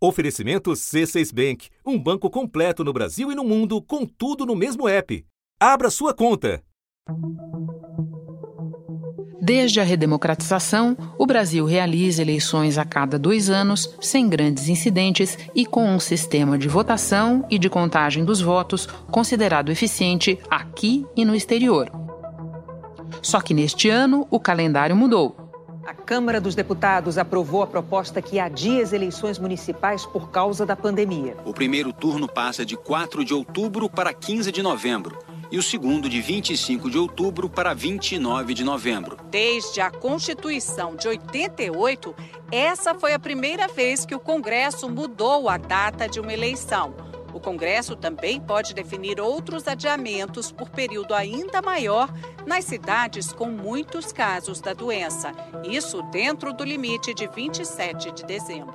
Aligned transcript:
Oferecimento 0.00 0.70
C6 0.70 1.34
Bank, 1.34 1.68
um 1.84 1.98
banco 1.98 2.30
completo 2.30 2.84
no 2.84 2.92
Brasil 2.92 3.32
e 3.32 3.34
no 3.34 3.42
mundo, 3.42 3.82
com 3.82 4.06
tudo 4.06 4.46
no 4.46 4.54
mesmo 4.54 4.88
app. 4.88 5.24
Abra 5.58 5.90
sua 5.90 6.14
conta. 6.14 6.62
Desde 9.42 9.80
a 9.80 9.82
redemocratização, 9.82 10.96
o 11.18 11.26
Brasil 11.26 11.64
realiza 11.64 12.22
eleições 12.22 12.78
a 12.78 12.84
cada 12.84 13.18
dois 13.18 13.50
anos, 13.50 13.92
sem 14.00 14.28
grandes 14.28 14.68
incidentes 14.68 15.36
e 15.52 15.66
com 15.66 15.84
um 15.84 15.98
sistema 15.98 16.56
de 16.56 16.68
votação 16.68 17.44
e 17.50 17.58
de 17.58 17.68
contagem 17.68 18.24
dos 18.24 18.40
votos 18.40 18.86
considerado 19.10 19.72
eficiente 19.72 20.38
aqui 20.48 21.04
e 21.16 21.24
no 21.24 21.34
exterior. 21.34 21.90
Só 23.20 23.40
que 23.40 23.52
neste 23.52 23.88
ano 23.88 24.28
o 24.30 24.38
calendário 24.38 24.94
mudou. 24.94 25.47
A 25.88 25.94
Câmara 25.94 26.38
dos 26.38 26.54
Deputados 26.54 27.16
aprovou 27.16 27.62
a 27.62 27.66
proposta 27.66 28.20
que 28.20 28.38
adia 28.38 28.82
as 28.82 28.92
eleições 28.92 29.38
municipais 29.38 30.04
por 30.04 30.28
causa 30.30 30.66
da 30.66 30.76
pandemia. 30.76 31.34
O 31.46 31.54
primeiro 31.54 31.94
turno 31.94 32.28
passa 32.28 32.62
de 32.62 32.76
4 32.76 33.24
de 33.24 33.32
outubro 33.32 33.88
para 33.88 34.12
15 34.12 34.52
de 34.52 34.62
novembro 34.62 35.18
e 35.50 35.56
o 35.56 35.62
segundo 35.62 36.06
de 36.06 36.20
25 36.20 36.90
de 36.90 36.98
outubro 36.98 37.48
para 37.48 37.72
29 37.72 38.52
de 38.52 38.64
novembro. 38.64 39.16
Desde 39.30 39.80
a 39.80 39.90
Constituição 39.90 40.94
de 40.94 41.08
88, 41.08 42.14
essa 42.52 42.94
foi 42.94 43.14
a 43.14 43.18
primeira 43.18 43.66
vez 43.66 44.04
que 44.04 44.14
o 44.14 44.20
Congresso 44.20 44.90
mudou 44.90 45.48
a 45.48 45.56
data 45.56 46.06
de 46.06 46.20
uma 46.20 46.34
eleição. 46.34 47.07
O 47.38 47.40
Congresso 47.40 47.94
também 47.94 48.40
pode 48.40 48.74
definir 48.74 49.20
outros 49.20 49.68
adiamentos 49.68 50.50
por 50.50 50.68
período 50.70 51.14
ainda 51.14 51.62
maior 51.62 52.12
nas 52.44 52.64
cidades 52.64 53.32
com 53.32 53.46
muitos 53.46 54.10
casos 54.10 54.60
da 54.60 54.72
doença. 54.72 55.30
Isso 55.62 56.02
dentro 56.10 56.52
do 56.52 56.64
limite 56.64 57.14
de 57.14 57.28
27 57.28 58.10
de 58.10 58.24
dezembro. 58.24 58.74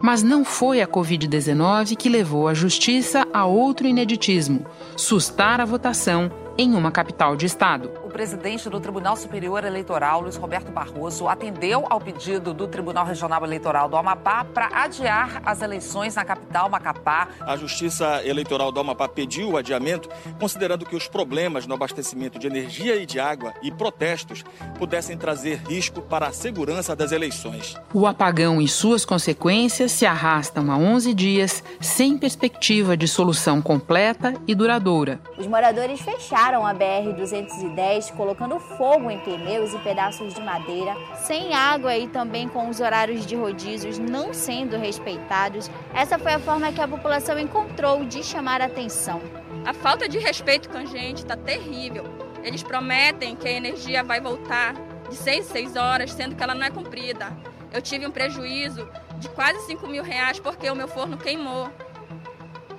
Mas 0.00 0.24
não 0.24 0.44
foi 0.44 0.80
a 0.80 0.88
Covid-19 0.88 1.96
que 1.96 2.08
levou 2.08 2.48
a 2.48 2.52
Justiça 2.52 3.28
a 3.32 3.46
outro 3.46 3.86
ineditismo: 3.86 4.66
sustar 4.96 5.60
a 5.60 5.64
votação 5.64 6.32
em 6.58 6.74
uma 6.74 6.90
capital 6.90 7.36
de 7.36 7.46
estado. 7.46 7.92
O 8.20 8.22
presidente 8.22 8.68
do 8.68 8.78
Tribunal 8.78 9.16
Superior 9.16 9.64
Eleitoral, 9.64 10.20
Luiz 10.20 10.36
Roberto 10.36 10.70
Barroso, 10.70 11.26
atendeu 11.26 11.86
ao 11.88 11.98
pedido 11.98 12.52
do 12.52 12.68
Tribunal 12.68 13.06
Regional 13.06 13.42
Eleitoral 13.42 13.88
do 13.88 13.96
Amapá 13.96 14.44
para 14.44 14.68
adiar 14.84 15.40
as 15.42 15.62
eleições 15.62 16.16
na 16.16 16.22
capital 16.22 16.68
Macapá. 16.68 17.28
A 17.40 17.56
Justiça 17.56 18.20
Eleitoral 18.22 18.70
do 18.70 18.78
Amapá 18.78 19.08
pediu 19.08 19.52
o 19.52 19.56
adiamento, 19.56 20.10
considerando 20.38 20.84
que 20.84 20.94
os 20.94 21.08
problemas 21.08 21.66
no 21.66 21.72
abastecimento 21.72 22.38
de 22.38 22.46
energia 22.46 22.96
e 22.96 23.06
de 23.06 23.18
água 23.18 23.54
e 23.62 23.72
protestos 23.72 24.44
pudessem 24.78 25.16
trazer 25.16 25.58
risco 25.66 26.02
para 26.02 26.26
a 26.26 26.32
segurança 26.32 26.94
das 26.94 27.12
eleições. 27.12 27.74
O 27.94 28.06
apagão 28.06 28.60
e 28.60 28.68
suas 28.68 29.02
consequências 29.02 29.92
se 29.92 30.04
arrastam 30.04 30.70
há 30.70 30.76
11 30.76 31.14
dias, 31.14 31.64
sem 31.80 32.18
perspectiva 32.18 32.98
de 32.98 33.08
solução 33.08 33.62
completa 33.62 34.34
e 34.46 34.54
duradoura. 34.54 35.18
Os 35.38 35.46
moradores 35.46 36.02
fecharam 36.02 36.66
a 36.66 36.74
BR-210, 36.74 38.09
colocando 38.10 38.58
fogo 38.58 39.10
em 39.10 39.18
pneus 39.20 39.72
e 39.72 39.78
pedaços 39.78 40.34
de 40.34 40.40
madeira, 40.40 40.96
sem 41.16 41.54
água 41.54 41.96
e 41.96 42.08
também 42.08 42.48
com 42.48 42.68
os 42.68 42.80
horários 42.80 43.26
de 43.26 43.36
rodízios 43.36 43.98
não 43.98 44.32
sendo 44.32 44.76
respeitados. 44.76 45.70
Essa 45.94 46.18
foi 46.18 46.32
a 46.32 46.38
forma 46.38 46.72
que 46.72 46.80
a 46.80 46.88
população 46.88 47.38
encontrou 47.38 48.04
de 48.04 48.22
chamar 48.22 48.60
a 48.60 48.66
atenção. 48.66 49.20
A 49.64 49.74
falta 49.74 50.08
de 50.08 50.18
respeito 50.18 50.68
com 50.68 50.78
a 50.78 50.84
gente 50.84 51.18
está 51.18 51.36
terrível. 51.36 52.04
Eles 52.42 52.62
prometem 52.62 53.36
que 53.36 53.46
a 53.46 53.52
energia 53.52 54.02
vai 54.02 54.20
voltar 54.20 54.74
de 55.08 55.16
6 55.16 55.38
em 55.38 55.42
6 55.42 55.76
horas, 55.76 56.12
sendo 56.12 56.34
que 56.34 56.42
ela 56.42 56.54
não 56.54 56.64
é 56.64 56.70
cumprida. 56.70 57.36
Eu 57.72 57.82
tive 57.82 58.06
um 58.06 58.10
prejuízo 58.10 58.88
de 59.18 59.28
quase 59.28 59.60
5 59.66 59.86
mil 59.86 60.02
reais 60.02 60.40
porque 60.40 60.68
o 60.70 60.74
meu 60.74 60.88
forno 60.88 61.16
queimou. 61.16 61.70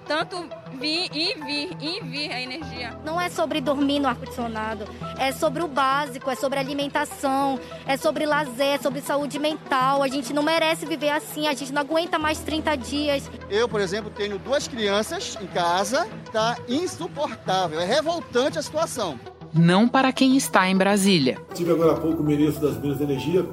Tanto 0.08 0.46
vir 0.80 1.10
e 1.14 1.36
vir 1.36 1.70
e 1.80 2.02
vir 2.04 2.32
a 2.32 2.42
energia. 2.42 2.98
Não 3.06 3.20
é 3.20 3.30
sobre 3.30 3.62
dormir 3.62 4.00
no 4.00 4.08
ar-condicionado, 4.08 4.86
é 5.18 5.32
sobre 5.32 5.64
o 5.64 5.68
básico, 5.68 6.30
é 6.30 6.36
sobre 6.36 6.60
alimentação, 6.60 7.60
é 7.86 7.96
sobre 7.98 8.26
lazer, 8.26 8.76
é 8.76 8.78
sobre 8.78 9.02
saúde 9.02 9.40
mental. 9.40 10.04
A 10.04 10.08
gente 10.08 10.34
não 10.34 10.44
merece 10.44 10.86
viver 10.86 11.10
assim, 11.10 11.48
a 11.48 11.54
gente 11.54 11.72
não 11.72 11.82
aguenta 11.82 12.18
mais 12.18 12.40
30 12.40 12.76
dias. 12.78 13.32
Eu, 13.50 13.70
por 13.70 13.80
exemplo, 13.80 14.10
tenho 14.10 14.38
duas 14.40 14.68
crianças 14.68 15.38
em 15.42 15.48
casa, 15.48 16.08
tá 16.32 16.58
insuportável, 16.68 17.80
é 17.80 17.86
revoltante 17.86 18.58
a 18.58 18.62
situação. 18.62 19.20
Não 19.54 19.88
para 19.88 20.14
quem 20.14 20.38
está 20.38 20.68
em 20.70 20.78
Brasília. 20.78 21.38
Tive 21.54 21.72
agora 21.72 21.92
há 21.92 22.00
pouco 22.00 22.22
o 22.22 22.26
ministro 22.26 22.68
das 22.68 22.78
Minas 22.78 23.00
e 23.00 23.04
Energia, 23.04 23.46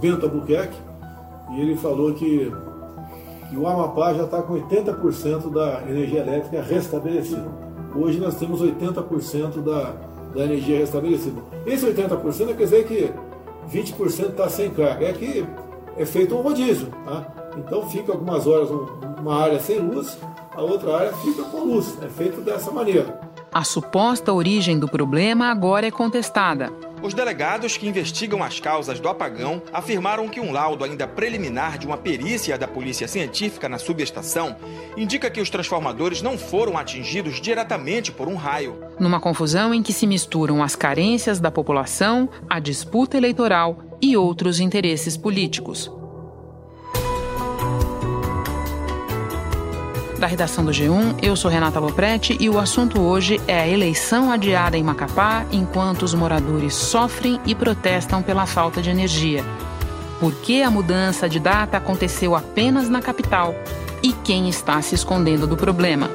Bento 0.00 0.24
Albuquerque, 0.24 0.76
e 1.52 1.60
ele 1.60 1.76
falou 1.76 2.14
que 2.14 2.50
e 3.52 3.56
o 3.56 3.68
Amapá 3.68 4.14
já 4.14 4.24
está 4.24 4.40
com 4.40 4.54
80% 4.54 5.52
da 5.52 5.82
energia 5.86 6.20
elétrica 6.20 6.62
restabelecida. 6.62 7.46
Hoje 7.94 8.18
nós 8.18 8.36
temos 8.36 8.62
80% 8.62 9.62
da, 9.62 9.94
da 10.34 10.44
energia 10.44 10.78
restabelecida. 10.78 11.42
Esse 11.66 11.86
80% 11.86 12.46
quer 12.46 12.54
dizer 12.54 12.86
que 12.86 13.12
20% 13.70 14.30
está 14.30 14.48
sem 14.48 14.70
carga. 14.70 15.04
É 15.04 15.12
que 15.12 15.46
é 15.98 16.06
feito 16.06 16.34
um 16.34 16.40
rodízio. 16.40 16.88
Tá? 17.04 17.26
Então 17.58 17.88
fica 17.90 18.12
algumas 18.12 18.46
horas 18.46 18.70
uma 19.20 19.36
área 19.36 19.60
sem 19.60 19.78
luz, 19.78 20.18
a 20.54 20.62
outra 20.62 20.96
área 20.96 21.12
fica 21.12 21.42
com 21.44 21.58
luz. 21.58 21.98
É 22.02 22.08
feito 22.08 22.40
dessa 22.40 22.70
maneira. 22.70 23.20
A 23.52 23.62
suposta 23.64 24.32
origem 24.32 24.78
do 24.78 24.88
problema 24.88 25.50
agora 25.50 25.86
é 25.86 25.90
contestada. 25.90 26.72
Os 27.02 27.14
delegados 27.14 27.76
que 27.76 27.88
investigam 27.88 28.44
as 28.44 28.60
causas 28.60 29.00
do 29.00 29.08
apagão 29.08 29.60
afirmaram 29.72 30.28
que 30.28 30.38
um 30.38 30.52
laudo 30.52 30.84
ainda 30.84 31.06
preliminar 31.06 31.76
de 31.76 31.84
uma 31.84 31.96
perícia 31.96 32.56
da 32.56 32.68
Polícia 32.68 33.08
Científica 33.08 33.68
na 33.68 33.76
subestação 33.76 34.54
indica 34.96 35.28
que 35.28 35.40
os 35.40 35.50
transformadores 35.50 36.22
não 36.22 36.38
foram 36.38 36.78
atingidos 36.78 37.40
diretamente 37.40 38.12
por 38.12 38.28
um 38.28 38.36
raio. 38.36 38.78
Numa 39.00 39.18
confusão 39.18 39.74
em 39.74 39.82
que 39.82 39.92
se 39.92 40.06
misturam 40.06 40.62
as 40.62 40.76
carências 40.76 41.40
da 41.40 41.50
população, 41.50 42.28
a 42.48 42.60
disputa 42.60 43.16
eleitoral 43.16 43.78
e 44.00 44.16
outros 44.16 44.60
interesses 44.60 45.16
políticos. 45.16 45.90
Da 50.22 50.28
redação 50.28 50.64
do 50.64 50.70
G1. 50.70 51.16
Eu 51.20 51.34
sou 51.34 51.50
Renata 51.50 51.80
Loprete 51.80 52.36
e 52.38 52.48
o 52.48 52.56
assunto 52.56 53.00
hoje 53.00 53.40
é 53.48 53.58
a 53.58 53.66
eleição 53.66 54.30
adiada 54.30 54.78
em 54.78 54.82
Macapá 54.82 55.44
enquanto 55.50 56.04
os 56.04 56.14
moradores 56.14 56.74
sofrem 56.74 57.40
e 57.44 57.56
protestam 57.56 58.22
pela 58.22 58.46
falta 58.46 58.80
de 58.80 58.88
energia. 58.88 59.44
Por 60.20 60.32
que 60.32 60.62
a 60.62 60.70
mudança 60.70 61.28
de 61.28 61.40
data 61.40 61.76
aconteceu 61.76 62.36
apenas 62.36 62.88
na 62.88 63.02
capital? 63.02 63.52
E 64.00 64.12
quem 64.12 64.48
está 64.48 64.80
se 64.80 64.94
escondendo 64.94 65.44
do 65.44 65.56
problema? 65.56 66.08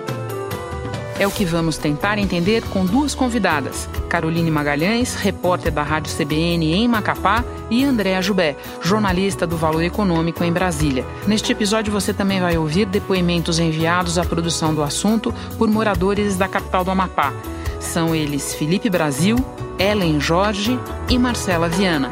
É 1.20 1.28
o 1.28 1.32
que 1.32 1.44
vamos 1.44 1.78
tentar 1.78 2.18
entender 2.18 2.64
com 2.70 2.86
duas 2.86 3.14
convidadas: 3.14 3.90
Caroline 4.08 4.50
Magalhães, 4.50 5.16
repórter 5.16 5.72
da 5.72 5.84
Rádio 5.84 6.16
CBN 6.16 6.74
em 6.74 6.88
Macapá, 6.88 7.44
e 7.70 7.84
Andréa 7.84 8.22
Jubé, 8.22 8.56
jornalista 8.82 9.46
do 9.46 9.58
Valor 9.58 9.84
Econômico 9.84 10.44
em 10.44 10.52
Brasília. 10.52 11.06
Neste 11.28 11.52
episódio 11.52 11.92
você 11.92 12.14
também 12.14 12.40
vai 12.40 12.58
ouvir 12.58 12.86
depoimentos 12.86 13.60
enviados 13.60 14.18
à 14.18 14.24
produção 14.24 14.74
do 14.74 14.82
assunto 14.82 15.34
por 15.58 15.70
moradores 15.70 16.38
da 16.38 16.48
capital 16.48 16.84
do 16.84 16.92
Amapá. 16.92 17.34
São 17.80 18.16
eles 18.16 18.54
Felipe 18.54 18.90
Brasil, 18.90 19.38
Ellen 19.78 20.20
Jorge 20.20 20.80
e 21.10 21.18
Marcela 21.18 21.68
Viana. 21.68 22.12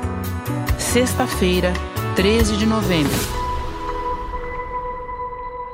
Sexta-feira, 0.77 1.73
13 2.15 2.57
de 2.57 2.65
novembro. 2.65 3.45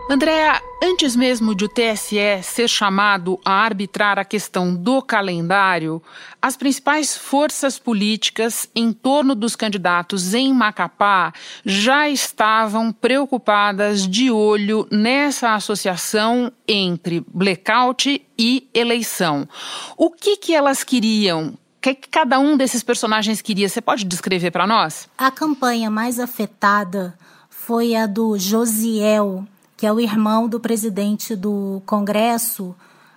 Andréa, 0.09 0.61
antes 0.81 1.15
mesmo 1.15 1.53
de 1.53 1.65
o 1.65 1.69
TSE 1.69 2.41
ser 2.41 2.67
chamado 2.67 3.39
a 3.45 3.51
arbitrar 3.51 4.17
a 4.17 4.25
questão 4.25 4.75
do 4.75 5.01
calendário, 5.01 6.01
as 6.41 6.57
principais 6.57 7.15
forças 7.15 7.77
políticas 7.77 8.67
em 8.75 8.91
torno 8.91 9.35
dos 9.35 9.55
candidatos 9.55 10.33
em 10.33 10.51
Macapá 10.51 11.33
já 11.63 12.09
estavam 12.09 12.91
preocupadas 12.91 14.07
de 14.07 14.31
olho 14.31 14.87
nessa 14.91 15.53
associação 15.53 16.51
entre 16.67 17.23
blackout 17.31 18.25
e 18.37 18.67
eleição. 18.73 19.47
O 19.95 20.09
que, 20.09 20.37
que 20.37 20.55
elas 20.55 20.83
queriam? 20.83 21.53
O 21.77 21.81
que, 21.81 21.93
que 21.93 22.09
cada 22.09 22.39
um 22.39 22.57
desses 22.57 22.83
personagens 22.83 23.41
queria? 23.41 23.69
Você 23.69 23.81
pode 23.81 24.03
descrever 24.03 24.51
para 24.51 24.67
nós? 24.67 25.07
A 25.17 25.29
campanha 25.31 25.89
mais 25.89 26.19
afetada 26.19 27.17
foi 27.49 27.95
a 27.95 28.05
do 28.05 28.37
Josiel 28.37 29.47
que 29.81 29.87
é 29.87 29.91
o 29.91 29.99
irmão 29.99 30.47
do 30.47 30.59
presidente 30.59 31.35
do 31.35 31.81
Congresso, 31.87 32.75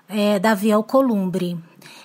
é, 0.08 0.38
Davi 0.38 0.72
Alcolumbre. 0.72 1.58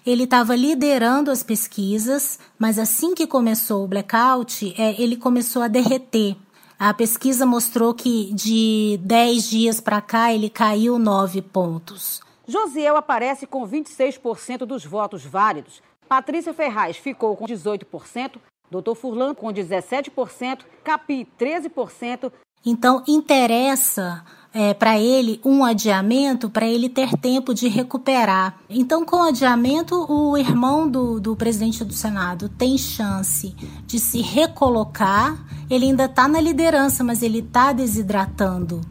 Ele 0.05 0.25
estava 0.25 0.53
liderando 0.53 1.31
as 1.31 1.41
pesquisas, 1.41 2.37
mas 2.57 2.77
assim 2.77 3.15
que 3.15 3.25
começou 3.25 3.85
o 3.85 3.87
blackout, 3.87 4.75
é, 4.77 5.01
ele 5.01 5.15
começou 5.15 5.61
a 5.61 5.69
derreter. 5.69 6.35
A 6.77 6.93
pesquisa 6.93 7.45
mostrou 7.45 7.93
que 7.93 8.33
de 8.33 8.99
10 9.01 9.49
dias 9.49 9.79
para 9.79 10.01
cá 10.01 10.33
ele 10.33 10.49
caiu 10.49 10.99
9 10.99 11.41
pontos. 11.41 12.19
Josiel 12.45 12.97
aparece 12.97 13.47
com 13.47 13.65
26% 13.65 14.65
dos 14.65 14.83
votos 14.83 15.23
válidos. 15.23 15.81
Patrícia 16.05 16.53
Ferraz 16.53 16.97
ficou 16.97 17.33
com 17.37 17.45
18%, 17.45 18.33
Doutor 18.69 18.95
Furlan 18.95 19.33
com 19.33 19.47
17%, 19.53 20.65
Capi 20.83 21.25
13%. 21.39 22.29
Então 22.65 23.01
interessa 23.07 24.21
é, 24.53 24.73
para 24.73 24.99
ele 24.99 25.39
um 25.45 25.63
adiamento 25.63 26.49
para 26.49 26.65
ele 26.65 26.89
ter 26.89 27.15
tempo 27.17 27.53
de 27.53 27.67
recuperar. 27.67 28.57
Então, 28.69 29.05
com 29.05 29.17
o 29.17 29.27
adiamento, 29.27 30.05
o 30.11 30.37
irmão 30.37 30.89
do, 30.89 31.19
do 31.19 31.35
presidente 31.35 31.83
do 31.83 31.93
Senado 31.93 32.49
tem 32.49 32.77
chance 32.77 33.55
de 33.85 33.99
se 33.99 34.21
recolocar. 34.21 35.37
Ele 35.69 35.85
ainda 35.85 36.05
está 36.05 36.27
na 36.27 36.41
liderança, 36.41 37.03
mas 37.03 37.21
ele 37.21 37.39
está 37.39 37.71
desidratando. 37.71 38.81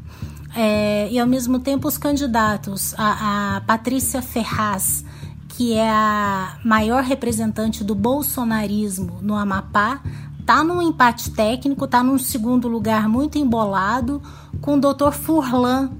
É, 0.54 1.08
e 1.10 1.18
ao 1.18 1.26
mesmo 1.26 1.58
tempo, 1.58 1.88
os 1.88 1.98
candidatos, 1.98 2.94
a, 2.96 3.56
a 3.56 3.60
Patrícia 3.62 4.22
Ferraz, 4.22 5.04
que 5.48 5.74
é 5.74 5.90
a 5.90 6.56
maior 6.64 7.02
representante 7.02 7.82
do 7.82 7.94
bolsonarismo 7.94 9.18
no 9.20 9.34
Amapá, 9.34 10.00
tá 10.48 10.64
num 10.64 10.80
empate 10.80 11.30
técnico, 11.30 11.86
tá 11.86 12.02
num 12.02 12.18
segundo 12.18 12.68
lugar 12.68 13.06
muito 13.06 13.36
embolado 13.36 14.22
com 14.62 14.76
o 14.76 14.80
Dr. 14.80 15.12
Furlan, 15.12 15.90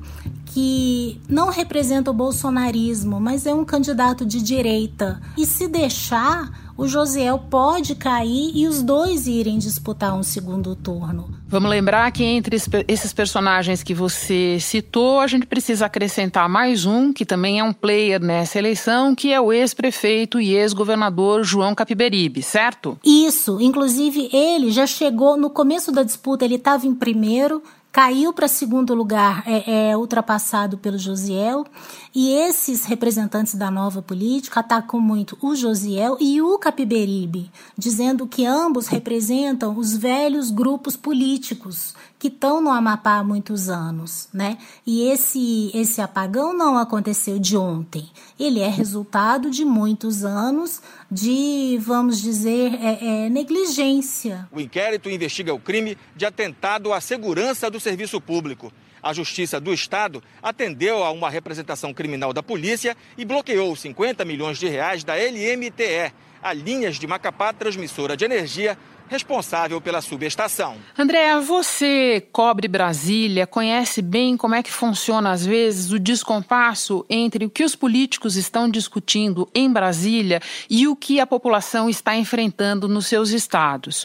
que 0.46 1.20
não 1.28 1.50
representa 1.50 2.10
o 2.10 2.14
bolsonarismo, 2.14 3.20
mas 3.20 3.44
é 3.44 3.52
um 3.52 3.62
candidato 3.62 4.24
de 4.24 4.40
direita. 4.40 5.20
E 5.36 5.44
se 5.44 5.68
deixar, 5.68 6.72
o 6.78 6.88
Josiel 6.88 7.38
pode 7.50 7.94
cair 7.94 8.52
e 8.54 8.66
os 8.66 8.82
dois 8.82 9.26
irem 9.26 9.58
disputar 9.58 10.14
um 10.14 10.22
segundo 10.22 10.74
turno. 10.74 11.28
Vamos 11.50 11.70
lembrar 11.70 12.10
que 12.12 12.22
entre 12.22 12.58
esses 12.86 13.12
personagens 13.14 13.82
que 13.82 13.94
você 13.94 14.58
citou, 14.60 15.18
a 15.18 15.26
gente 15.26 15.46
precisa 15.46 15.86
acrescentar 15.86 16.46
mais 16.46 16.84
um, 16.84 17.10
que 17.10 17.24
também 17.24 17.58
é 17.58 17.64
um 17.64 17.72
player 17.72 18.20
nessa 18.20 18.58
eleição, 18.58 19.14
que 19.14 19.32
é 19.32 19.40
o 19.40 19.50
ex-prefeito 19.50 20.38
e 20.38 20.54
ex-governador 20.54 21.42
João 21.42 21.74
Capiberibe, 21.74 22.42
certo? 22.42 23.00
Isso. 23.02 23.58
Inclusive, 23.62 24.28
ele 24.30 24.70
já 24.70 24.86
chegou 24.86 25.38
no 25.38 25.48
começo 25.48 25.90
da 25.90 26.02
disputa, 26.02 26.44
ele 26.44 26.56
estava 26.56 26.86
em 26.86 26.94
primeiro, 26.94 27.62
caiu 27.90 28.32
para 28.32 28.46
segundo 28.46 28.94
lugar, 28.94 29.42
é, 29.46 29.90
é, 29.90 29.96
ultrapassado 29.96 30.78
pelo 30.78 30.98
Josiel, 30.98 31.66
e 32.14 32.30
esses 32.30 32.84
representantes 32.84 33.54
da 33.54 33.70
nova 33.70 34.02
política 34.02 34.60
atacam 34.60 35.00
muito 35.00 35.36
o 35.40 35.54
Josiel 35.54 36.16
e 36.20 36.40
o 36.40 36.58
Capiberibe, 36.58 37.50
dizendo 37.76 38.26
que 38.26 38.44
ambos 38.44 38.86
representam 38.86 39.76
os 39.76 39.96
velhos 39.96 40.50
grupos 40.50 40.96
políticos 40.96 41.94
que 42.18 42.28
estão 42.28 42.60
no 42.60 42.70
Amapá 42.70 43.18
há 43.18 43.24
muitos 43.24 43.68
anos, 43.68 44.28
né? 44.32 44.58
E 44.86 45.08
esse 45.08 45.70
esse 45.72 46.00
apagão 46.00 46.52
não 46.52 46.76
aconteceu 46.76 47.38
de 47.38 47.56
ontem. 47.56 48.08
Ele 48.38 48.60
é 48.60 48.68
resultado 48.68 49.50
de 49.50 49.64
muitos 49.64 50.24
anos 50.24 50.82
de, 51.10 51.78
vamos 51.80 52.20
dizer, 52.20 52.74
é, 52.74 53.26
é, 53.26 53.28
negligência. 53.28 54.48
O 54.50 54.60
inquérito 54.60 55.08
investiga 55.08 55.54
o 55.54 55.60
crime 55.60 55.96
de 56.16 56.26
atentado 56.26 56.92
à 56.92 57.00
segurança 57.00 57.70
do 57.70 57.78
serviço 57.78 58.20
público. 58.20 58.72
A 59.02 59.12
Justiça 59.12 59.60
do 59.60 59.72
Estado 59.72 60.22
atendeu 60.42 61.04
a 61.04 61.10
uma 61.10 61.30
representação 61.30 61.94
criminal 61.94 62.32
da 62.32 62.42
polícia 62.42 62.96
e 63.16 63.24
bloqueou 63.24 63.74
50 63.76 64.24
milhões 64.24 64.58
de 64.58 64.68
reais 64.68 65.04
da 65.04 65.14
LMTE, 65.14 66.12
a 66.42 66.52
Linhas 66.52 66.96
de 66.96 67.06
Macapá 67.06 67.52
Transmissora 67.52 68.16
de 68.16 68.24
Energia, 68.24 68.76
responsável 69.08 69.80
pela 69.80 70.00
subestação. 70.00 70.76
Andréa, 70.96 71.40
você 71.40 72.26
cobre 72.30 72.68
Brasília, 72.68 73.46
conhece 73.46 74.02
bem 74.02 74.36
como 74.36 74.54
é 74.54 74.62
que 74.62 74.70
funciona 74.70 75.30
às 75.30 75.44
vezes 75.44 75.90
o 75.90 75.98
descompasso 75.98 77.04
entre 77.08 77.44
o 77.46 77.50
que 77.50 77.64
os 77.64 77.74
políticos 77.74 78.36
estão 78.36 78.68
discutindo 78.68 79.48
em 79.54 79.70
Brasília 79.70 80.40
e 80.68 80.86
o 80.86 80.94
que 80.94 81.20
a 81.20 81.26
população 81.26 81.88
está 81.88 82.14
enfrentando 82.16 82.86
nos 82.86 83.06
seus 83.06 83.30
estados. 83.30 84.04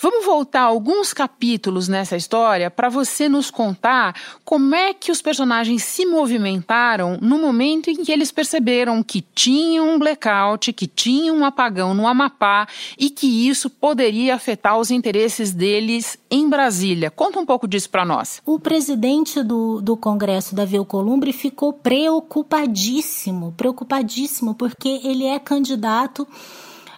Vamos 0.00 0.24
voltar 0.24 0.62
alguns 0.62 1.12
capítulos 1.12 1.88
nessa 1.88 2.16
história 2.16 2.70
para 2.70 2.88
você 2.88 3.28
nos 3.28 3.50
contar 3.50 4.14
como 4.44 4.74
é 4.74 4.94
que 4.94 5.12
os 5.12 5.20
personagens 5.20 5.84
se 5.84 6.06
movimentaram 6.06 7.18
no 7.20 7.38
momento 7.38 7.90
em 7.90 8.02
que 8.02 8.12
eles 8.12 8.32
perceberam 8.32 9.02
que 9.02 9.20
tinham 9.20 9.90
um 9.90 9.98
blackout, 9.98 10.72
que 10.72 10.86
tinham 10.86 11.36
um 11.36 11.44
apagão 11.44 11.92
no 11.94 12.06
Amapá 12.06 12.66
e 12.98 13.10
que 13.10 13.48
isso 13.48 13.68
poderia 13.68 14.37
afetar 14.38 14.78
os 14.78 14.90
interesses 14.90 15.52
deles 15.52 16.18
em 16.30 16.48
Brasília. 16.48 17.10
Conta 17.10 17.38
um 17.38 17.44
pouco 17.44 17.68
disso 17.68 17.90
para 17.90 18.04
nós. 18.04 18.40
O 18.46 18.58
presidente 18.58 19.42
do, 19.42 19.82
do 19.82 19.96
Congresso, 19.96 20.54
Davi 20.54 20.76
Alcolumbre, 20.76 21.32
ficou 21.32 21.72
preocupadíssimo, 21.72 23.52
preocupadíssimo, 23.56 24.54
porque 24.54 25.00
ele 25.04 25.26
é 25.26 25.38
candidato 25.38 26.26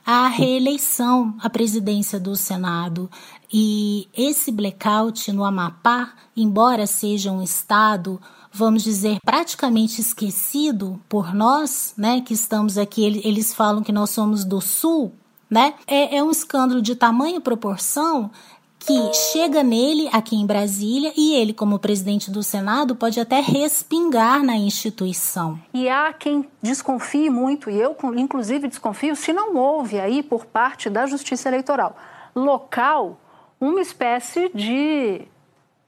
à 0.07 0.29
reeleição 0.29 1.35
à 1.41 1.51
presidência 1.51 2.21
do 2.21 2.37
Senado. 2.37 3.11
E 3.53 4.07
esse 4.17 4.53
blackout 4.53 5.33
no 5.33 5.45
Amapá, 5.45 6.13
embora 6.37 6.87
seja 6.87 7.33
um 7.33 7.43
estado 7.43 8.21
vamos 8.53 8.83
dizer, 8.83 9.19
praticamente 9.25 10.01
esquecido 10.01 11.01
por 11.09 11.33
nós, 11.33 11.95
né, 11.97 12.21
que 12.21 12.35
estamos 12.35 12.77
aqui, 12.77 13.21
eles 13.25 13.55
falam 13.55 13.83
que 13.83 13.93
nós 13.93 14.11
somos 14.11 14.45
do 14.45 14.61
Sul, 14.61 15.13
né? 15.51 15.75
É, 15.87 16.17
é 16.17 16.23
um 16.23 16.31
escândalo 16.31 16.81
de 16.81 16.95
tamanha 16.95 17.41
proporção 17.41 18.31
que 18.79 19.13
chega 19.13 19.63
nele 19.63 20.09
aqui 20.11 20.35
em 20.37 20.47
Brasília 20.47 21.13
e 21.15 21.35
ele, 21.35 21.53
como 21.53 21.79
presidente 21.79 22.31
do 22.31 22.43
Senado, 22.43 22.97
pode 22.97 23.21
até 23.21 23.39
respingar 23.41 24.43
na 24.43 24.57
instituição. 24.57 25.61
E 25.75 25.87
há 25.89 26.13
quem 26.15 26.49
desconfie 26.63 27.29
muito, 27.29 27.69
e 27.69 27.79
eu 27.79 27.95
inclusive 28.17 28.69
desconfio, 28.69 29.15
se 29.15 29.35
não 29.35 29.55
houve 29.55 30.01
aí 30.01 30.23
por 30.23 30.47
parte 30.47 30.89
da 30.89 31.07
Justiça 31.07 31.49
Eleitoral 31.49 31.95
local 32.35 33.19
uma 33.61 33.81
espécie 33.81 34.51
de 34.55 35.23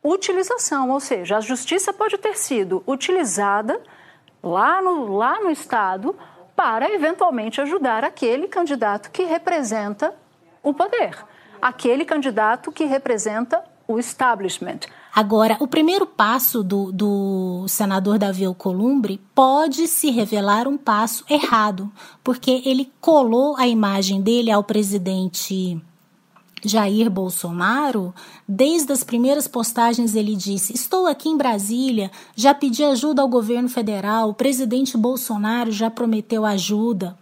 utilização, 0.03 0.91
ou 0.91 1.01
seja, 1.01 1.39
a 1.39 1.41
justiça 1.41 1.93
pode 1.93 2.19
ter 2.19 2.37
sido 2.37 2.83
utilizada 2.87 3.81
lá 4.43 4.83
no, 4.83 5.17
lá 5.17 5.41
no 5.41 5.51
Estado 5.51 6.15
para 6.55 6.93
eventualmente 6.93 7.61
ajudar 7.61 8.05
aquele 8.05 8.49
candidato 8.49 9.11
que 9.11 9.25
representa 9.25 10.15
o 10.63 10.73
poder, 10.73 11.17
aquele 11.61 12.05
candidato 12.05 12.71
que 12.71 12.85
representa 12.85 13.65
o 13.87 13.99
establishment. 13.99 14.81
Agora, 15.15 15.57
o 15.61 15.67
primeiro 15.67 16.07
passo 16.07 16.63
do, 16.63 16.91
do 16.91 17.67
senador 17.69 18.19
Davi 18.19 18.47
Alcolumbre 18.47 19.21
pode 19.35 19.87
se 19.87 20.11
revelar 20.11 20.67
um 20.67 20.79
passo 20.79 21.25
errado, 21.29 21.93
porque 22.25 22.63
ele 22.65 22.91
colou 23.01 23.55
a 23.59 23.67
imagem 23.67 24.23
dele 24.23 24.51
ao 24.51 24.65
presidente 24.65 25.79
Jair 26.65 27.11
Bolsonaro, 27.11 28.15
desde 28.47 28.93
as 28.93 29.03
primeiras 29.03 29.49
postagens 29.49 30.15
ele 30.15 30.37
disse: 30.37 30.73
Estou 30.73 31.07
aqui 31.07 31.29
em 31.29 31.37
Brasília, 31.37 32.11
já 32.35 32.55
pedi 32.55 32.85
ajuda 32.85 33.23
ao 33.23 33.29
governo 33.29 33.69
federal, 33.69 34.31
o 34.31 34.35
presidente 34.35 34.97
Bolsonaro 34.97 35.71
já 35.73 35.91
prometeu 35.91 36.45
ajuda. 36.45 37.17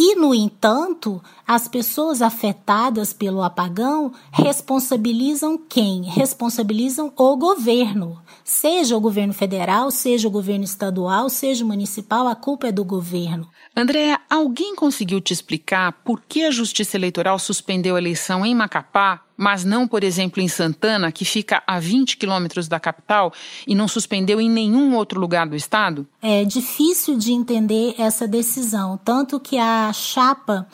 E, 0.00 0.14
no 0.14 0.32
entanto, 0.32 1.20
as 1.44 1.66
pessoas 1.66 2.22
afetadas 2.22 3.12
pelo 3.12 3.42
apagão 3.42 4.12
responsabilizam 4.30 5.58
quem? 5.58 6.02
Responsabilizam 6.02 7.12
o 7.16 7.36
governo. 7.36 8.16
Seja 8.48 8.96
o 8.96 9.00
governo 9.00 9.34
federal, 9.34 9.90
seja 9.90 10.26
o 10.26 10.30
governo 10.30 10.64
estadual, 10.64 11.28
seja 11.28 11.62
o 11.62 11.68
municipal, 11.68 12.26
a 12.26 12.34
culpa 12.34 12.68
é 12.68 12.72
do 12.72 12.82
governo. 12.82 13.46
Andréa, 13.76 14.18
alguém 14.30 14.74
conseguiu 14.74 15.20
te 15.20 15.34
explicar 15.34 15.92
por 16.02 16.22
que 16.26 16.44
a 16.44 16.50
Justiça 16.50 16.96
Eleitoral 16.96 17.38
suspendeu 17.38 17.94
a 17.94 17.98
eleição 17.98 18.46
em 18.46 18.54
Macapá, 18.54 19.20
mas 19.36 19.66
não, 19.66 19.86
por 19.86 20.02
exemplo, 20.02 20.42
em 20.42 20.48
Santana, 20.48 21.12
que 21.12 21.26
fica 21.26 21.62
a 21.66 21.78
20 21.78 22.16
quilômetros 22.16 22.68
da 22.68 22.80
capital, 22.80 23.34
e 23.66 23.74
não 23.74 23.86
suspendeu 23.86 24.40
em 24.40 24.48
nenhum 24.48 24.96
outro 24.96 25.20
lugar 25.20 25.46
do 25.46 25.54
estado? 25.54 26.08
É 26.22 26.42
difícil 26.42 27.18
de 27.18 27.32
entender 27.32 27.96
essa 27.98 28.26
decisão, 28.26 28.98
tanto 29.04 29.38
que 29.38 29.58
a 29.58 29.92
chapa 29.92 30.66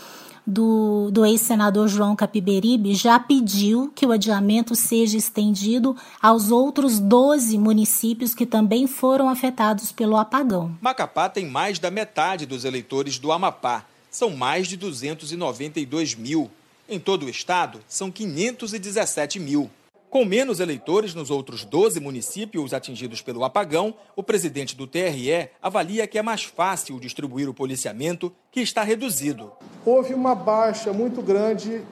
do, 0.47 1.11
do 1.11 1.25
ex-senador 1.25 1.89
João 1.89 2.15
Capiberibe 2.15 2.95
já 2.95 3.19
pediu 3.19 3.91
que 3.95 4.07
o 4.07 4.13
adiamento 4.13 4.75
seja 4.75 5.17
estendido 5.17 5.97
aos 6.21 6.51
outros 6.51 6.99
12 6.99 7.59
municípios 7.59 8.35
que 8.35 8.45
também 8.45 8.87
foram 8.87 9.29
afetados 9.29 9.91
pelo 9.91 10.17
apagão. 10.17 10.77
Macapá 10.81 11.29
tem 11.29 11.47
mais 11.47 11.79
da 11.79 11.91
metade 11.91 12.47
dos 12.47 12.65
eleitores 12.65 13.19
do 13.19 13.33
Amapá. 13.33 13.85
São 14.11 14.31
mais 14.31 14.69
de 14.69 14.77
292 14.77 16.15
mil. 16.15 16.51
Em 16.89 17.01
todo 17.01 17.27
o 17.27 17.29
estado, 17.31 17.81
são 17.89 18.11
517 18.11 19.41
mil. 19.41 19.71
Com 20.15 20.25
menos 20.25 20.61
eleitores 20.61 21.13
nos 21.13 21.29
outros 21.29 21.65
12 21.65 21.99
municípios 21.99 22.73
atingidos 22.73 23.21
pelo 23.21 23.43
apagão, 23.43 23.93
o 24.15 24.23
presidente 24.23 24.77
do 24.77 24.87
TRE 24.87 25.51
avalia 25.61 26.07
que 26.07 26.17
é 26.17 26.23
mais 26.23 26.45
fácil 26.45 27.01
distribuir 27.01 27.49
o 27.49 27.53
policiamento, 27.53 28.33
que 28.53 28.61
está 28.61 28.85
reduzido. 28.85 29.51
Houve 29.85 30.15
uma 30.15 30.33
baixa 30.33 30.93
muito 30.93 31.21
grande 31.21 31.83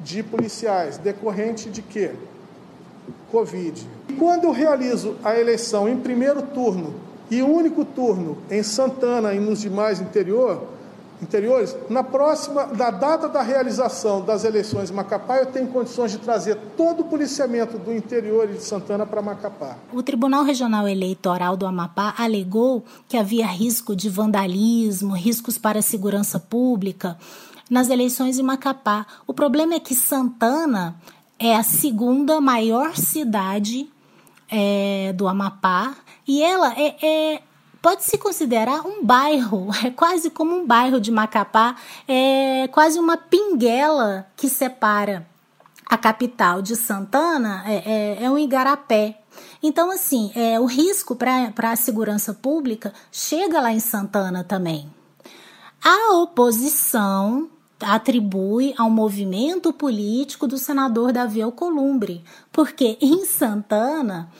de 0.00 0.24
policiais, 0.24 0.98
decorrente 0.98 1.70
de 1.70 1.82
quê? 1.82 2.10
Covid. 3.30 3.86
Quando 4.18 4.42
eu 4.42 4.50
realizo 4.50 5.16
a 5.22 5.38
eleição 5.38 5.88
em 5.88 5.96
primeiro 5.96 6.42
turno 6.42 6.92
e 7.30 7.42
único 7.42 7.84
turno 7.84 8.38
em 8.50 8.64
Santana 8.64 9.34
e 9.34 9.38
nos 9.38 9.60
demais 9.60 10.00
interior, 10.00 10.66
interiores, 11.22 11.76
na 11.88 12.02
próxima, 12.02 12.66
da 12.66 12.90
data 12.90 13.28
da 13.28 13.40
realização 13.40 14.20
das 14.24 14.44
eleições 14.44 14.90
em 14.90 14.94
Macapá, 14.94 15.36
eu 15.38 15.46
tenho 15.46 15.68
condições 15.68 16.10
de 16.10 16.18
trazer 16.18 16.56
todo 16.76 17.00
o 17.00 17.04
policiamento 17.04 17.78
do 17.78 17.94
interior 17.94 18.50
e 18.50 18.54
de 18.54 18.62
Santana 18.62 19.06
para 19.06 19.22
Macapá. 19.22 19.76
O 19.92 20.02
Tribunal 20.02 20.42
Regional 20.42 20.88
Eleitoral 20.88 21.56
do 21.56 21.64
Amapá 21.64 22.14
alegou 22.18 22.84
que 23.08 23.16
havia 23.16 23.46
risco 23.46 23.94
de 23.94 24.10
vandalismo, 24.10 25.14
riscos 25.14 25.56
para 25.56 25.78
a 25.78 25.82
segurança 25.82 26.40
pública 26.40 27.16
nas 27.70 27.88
eleições 27.88 28.38
em 28.38 28.42
Macapá. 28.42 29.06
O 29.26 29.32
problema 29.32 29.74
é 29.74 29.80
que 29.80 29.94
Santana 29.94 30.96
é 31.38 31.54
a 31.54 31.62
segunda 31.62 32.40
maior 32.40 32.96
cidade 32.96 33.88
é, 34.50 35.12
do 35.14 35.26
Amapá 35.28 35.94
e 36.26 36.42
ela 36.42 36.74
é, 36.78 36.96
é 37.02 37.42
pode 37.82 38.04
se 38.04 38.16
considerar 38.16 38.86
um 38.86 39.04
bairro, 39.04 39.68
é 39.84 39.90
quase 39.90 40.30
como 40.30 40.54
um 40.54 40.66
bairro 40.66 41.00
de 41.00 41.10
Macapá, 41.10 41.74
é 42.06 42.68
quase 42.68 42.98
uma 42.98 43.16
pinguela 43.16 44.26
que 44.36 44.48
separa 44.48 45.26
a 45.84 45.98
capital 45.98 46.62
de 46.62 46.76
Santana, 46.76 47.64
é, 47.66 47.74
é, 48.20 48.24
é 48.24 48.30
um 48.30 48.38
igarapé. 48.38 49.18
Então, 49.62 49.90
assim, 49.90 50.30
é, 50.34 50.58
o 50.58 50.64
risco 50.64 51.14
para 51.14 51.52
a 51.70 51.76
segurança 51.76 52.32
pública 52.32 52.94
chega 53.10 53.60
lá 53.60 53.72
em 53.72 53.80
Santana 53.80 54.42
também. 54.44 54.90
A 55.84 56.14
oposição 56.14 57.50
atribui 57.80 58.72
ao 58.78 58.88
movimento 58.88 59.72
político 59.72 60.46
do 60.46 60.56
senador 60.56 61.12
Davi 61.12 61.42
Alcolumbre, 61.42 62.24
porque 62.52 62.96
em 63.00 63.24
Santana 63.24 64.30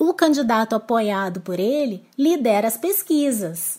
o 0.00 0.14
candidato 0.14 0.74
apoiado 0.74 1.42
por 1.42 1.60
ele 1.60 2.02
lidera 2.16 2.66
as 2.66 2.78
pesquisas. 2.78 3.78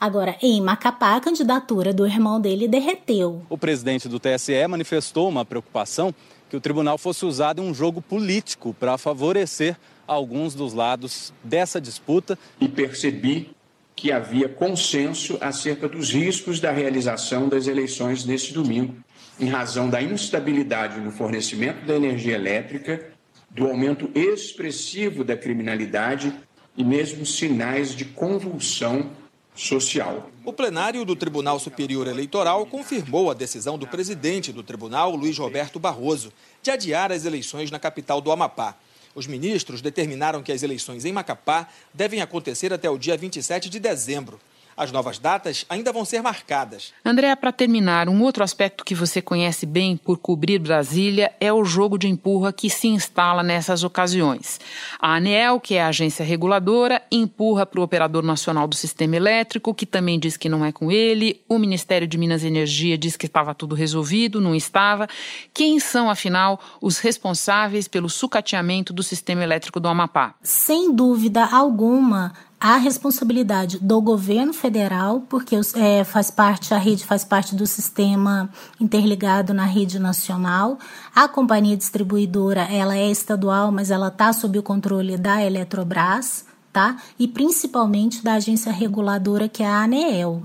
Agora, 0.00 0.34
em 0.40 0.58
Macapá, 0.62 1.14
a 1.14 1.20
candidatura 1.20 1.92
do 1.92 2.06
irmão 2.06 2.40
dele 2.40 2.66
derreteu. 2.66 3.42
O 3.50 3.58
presidente 3.58 4.08
do 4.08 4.18
TSE 4.18 4.66
manifestou 4.66 5.28
uma 5.28 5.44
preocupação 5.44 6.14
que 6.48 6.56
o 6.56 6.60
tribunal 6.60 6.96
fosse 6.96 7.26
usado 7.26 7.60
em 7.60 7.68
um 7.68 7.74
jogo 7.74 8.00
político 8.00 8.74
para 8.80 8.96
favorecer 8.96 9.76
alguns 10.06 10.54
dos 10.54 10.72
lados 10.72 11.30
dessa 11.44 11.78
disputa. 11.78 12.38
E 12.58 12.66
percebi 12.66 13.50
que 13.94 14.10
havia 14.10 14.48
consenso 14.48 15.36
acerca 15.42 15.86
dos 15.86 16.10
riscos 16.10 16.58
da 16.58 16.72
realização 16.72 17.50
das 17.50 17.66
eleições 17.66 18.24
neste 18.24 18.54
domingo, 18.54 18.96
em 19.38 19.50
razão 19.50 19.90
da 19.90 20.00
instabilidade 20.00 20.98
no 20.98 21.10
fornecimento 21.10 21.84
da 21.84 21.94
energia 21.94 22.34
elétrica 22.34 23.19
do 23.50 23.66
aumento 23.66 24.10
expressivo 24.14 25.24
da 25.24 25.36
criminalidade 25.36 26.32
e 26.76 26.84
mesmo 26.84 27.26
sinais 27.26 27.94
de 27.94 28.04
convulsão 28.04 29.10
social. 29.54 30.30
O 30.44 30.52
plenário 30.52 31.04
do 31.04 31.16
Tribunal 31.16 31.58
Superior 31.58 32.06
Eleitoral 32.06 32.64
confirmou 32.64 33.30
a 33.30 33.34
decisão 33.34 33.76
do 33.76 33.86
presidente 33.86 34.52
do 34.52 34.62
tribunal, 34.62 35.14
Luiz 35.14 35.36
Roberto 35.36 35.78
Barroso, 35.78 36.32
de 36.62 36.70
adiar 36.70 37.12
as 37.12 37.24
eleições 37.24 37.70
na 37.70 37.78
capital 37.78 38.20
do 38.20 38.30
Amapá. 38.30 38.76
Os 39.14 39.26
ministros 39.26 39.82
determinaram 39.82 40.42
que 40.42 40.52
as 40.52 40.62
eleições 40.62 41.04
em 41.04 41.12
Macapá 41.12 41.68
devem 41.92 42.22
acontecer 42.22 42.72
até 42.72 42.88
o 42.88 42.96
dia 42.96 43.16
27 43.16 43.68
de 43.68 43.80
dezembro. 43.80 44.40
As 44.80 44.90
novas 44.90 45.18
datas 45.18 45.66
ainda 45.68 45.92
vão 45.92 46.06
ser 46.06 46.22
marcadas. 46.22 46.94
Andréa, 47.04 47.36
para 47.36 47.52
terminar, 47.52 48.08
um 48.08 48.22
outro 48.22 48.42
aspecto 48.42 48.82
que 48.82 48.94
você 48.94 49.20
conhece 49.20 49.66
bem 49.66 49.94
por 49.94 50.16
cobrir 50.16 50.58
Brasília 50.58 51.30
é 51.38 51.52
o 51.52 51.62
jogo 51.66 51.98
de 51.98 52.08
empurra 52.08 52.50
que 52.50 52.70
se 52.70 52.88
instala 52.88 53.42
nessas 53.42 53.84
ocasiões. 53.84 54.58
A 54.98 55.16
ANEEL, 55.16 55.60
que 55.60 55.74
é 55.74 55.82
a 55.82 55.88
agência 55.88 56.24
reguladora, 56.24 57.02
empurra 57.12 57.66
para 57.66 57.78
o 57.78 57.82
Operador 57.82 58.22
Nacional 58.22 58.66
do 58.66 58.74
Sistema 58.74 59.16
Elétrico, 59.16 59.74
que 59.74 59.84
também 59.84 60.18
diz 60.18 60.38
que 60.38 60.48
não 60.48 60.64
é 60.64 60.72
com 60.72 60.90
ele. 60.90 61.42
O 61.46 61.58
Ministério 61.58 62.08
de 62.08 62.16
Minas 62.16 62.42
e 62.42 62.46
Energia 62.46 62.96
diz 62.96 63.18
que 63.18 63.26
estava 63.26 63.54
tudo 63.54 63.74
resolvido, 63.74 64.40
não 64.40 64.54
estava. 64.54 65.06
Quem 65.52 65.78
são, 65.78 66.08
afinal, 66.08 66.58
os 66.80 66.98
responsáveis 67.00 67.86
pelo 67.86 68.08
sucateamento 68.08 68.94
do 68.94 69.02
sistema 69.02 69.42
elétrico 69.42 69.78
do 69.78 69.88
Amapá? 69.88 70.36
Sem 70.42 70.90
dúvida 70.90 71.44
alguma, 71.44 72.32
a 72.60 72.76
responsabilidade 72.76 73.78
do 73.78 74.02
governo 74.02 74.52
federal, 74.52 75.22
porque 75.30 75.58
é, 75.76 76.04
faz 76.04 76.30
parte, 76.30 76.74
a 76.74 76.76
rede 76.78 77.06
faz 77.06 77.24
parte 77.24 77.56
do 77.56 77.66
sistema 77.66 78.50
interligado 78.78 79.54
na 79.54 79.64
rede 79.64 79.98
nacional. 79.98 80.78
A 81.14 81.26
companhia 81.26 81.74
distribuidora, 81.74 82.60
ela 82.70 82.94
é 82.94 83.10
estadual, 83.10 83.72
mas 83.72 83.90
ela 83.90 84.08
está 84.08 84.30
sob 84.34 84.58
o 84.58 84.62
controle 84.62 85.16
da 85.16 85.42
Eletrobras, 85.42 86.44
tá? 86.70 86.98
E 87.18 87.26
principalmente 87.26 88.22
da 88.22 88.34
agência 88.34 88.70
reguladora, 88.70 89.48
que 89.48 89.62
é 89.62 89.66
a 89.66 89.82
ANEEL. 89.82 90.42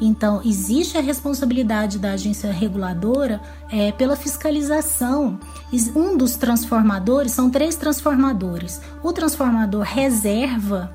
Então, 0.00 0.40
existe 0.42 0.96
a 0.96 1.02
responsabilidade 1.02 1.98
da 1.98 2.12
agência 2.12 2.50
reguladora 2.50 3.38
é, 3.70 3.92
pela 3.92 4.16
fiscalização. 4.16 5.38
Um 5.94 6.16
dos 6.16 6.36
transformadores, 6.36 7.32
são 7.32 7.50
três 7.50 7.76
transformadores. 7.76 8.80
O 9.02 9.12
transformador 9.12 9.82
reserva 9.82 10.90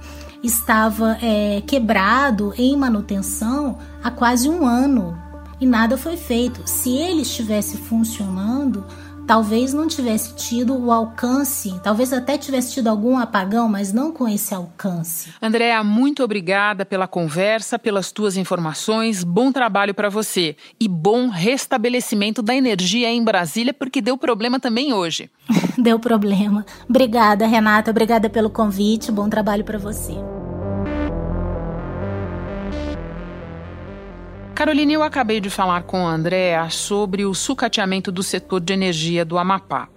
estava 0.46 1.18
é, 1.22 1.62
quebrado 1.66 2.54
em 2.58 2.76
manutenção 2.78 3.78
há 4.04 4.12
quase 4.12 4.50
um 4.50 4.66
ano 4.66 5.18
e 5.60 5.66
nada 5.66 5.98
foi 5.98 6.18
feito. 6.18 6.62
Se 6.66 6.96
ele 6.98 7.22
estivesse 7.22 7.78
funcionando, 7.78 8.86
talvez 9.26 9.74
não 9.74 9.88
tivesse 9.88 10.36
tido 10.36 10.78
o 10.78 10.92
alcance, 10.92 11.80
talvez 11.84 12.14
até 12.14 12.38
tivesse 12.38 12.74
tido 12.74 12.88
algum 12.88 13.18
apagão, 13.18 13.68
mas 13.68 13.92
não 13.92 14.12
com 14.12 14.28
esse 14.28 14.54
alcance. 14.54 15.34
Andréa, 15.42 15.84
muito 15.84 16.24
obrigada 16.24 16.86
pela 16.86 17.08
conversa, 17.08 17.80
pelas 17.80 18.12
tuas 18.12 18.38
informações. 18.38 19.24
Bom 19.24 19.52
trabalho 19.52 19.94
para 19.94 20.10
você 20.10 20.56
e 20.80 20.88
bom 20.88 21.30
restabelecimento 21.30 22.42
da 22.42 22.56
energia 22.56 23.10
em 23.10 23.24
Brasília, 23.24 23.74
porque 23.74 24.02
deu 24.02 24.18
problema 24.18 24.60
também 24.60 24.94
hoje. 24.94 25.30
deu 25.78 26.00
problema. 26.00 26.66
Obrigada, 26.88 27.48
Renata. 27.48 27.92
Obrigada 27.92 28.30
pelo 28.30 28.50
convite. 28.50 29.12
Bom 29.12 29.30
trabalho 29.30 29.64
para 29.64 29.78
você. 29.78 30.35
Carolina, 34.56 34.94
eu 34.94 35.04
acabei 35.04 35.42
de 35.42 35.50
falar 35.50 35.84
com 35.84 36.08
a 36.08 36.12
Andréa 36.12 36.70
sobre 36.70 37.26
o 37.26 37.34
sucateamento 37.34 38.10
do 38.10 38.24
setor 38.24 38.62
de 38.62 38.72
energia 38.72 39.26
do 39.26 39.38
Amapá. 39.38 39.90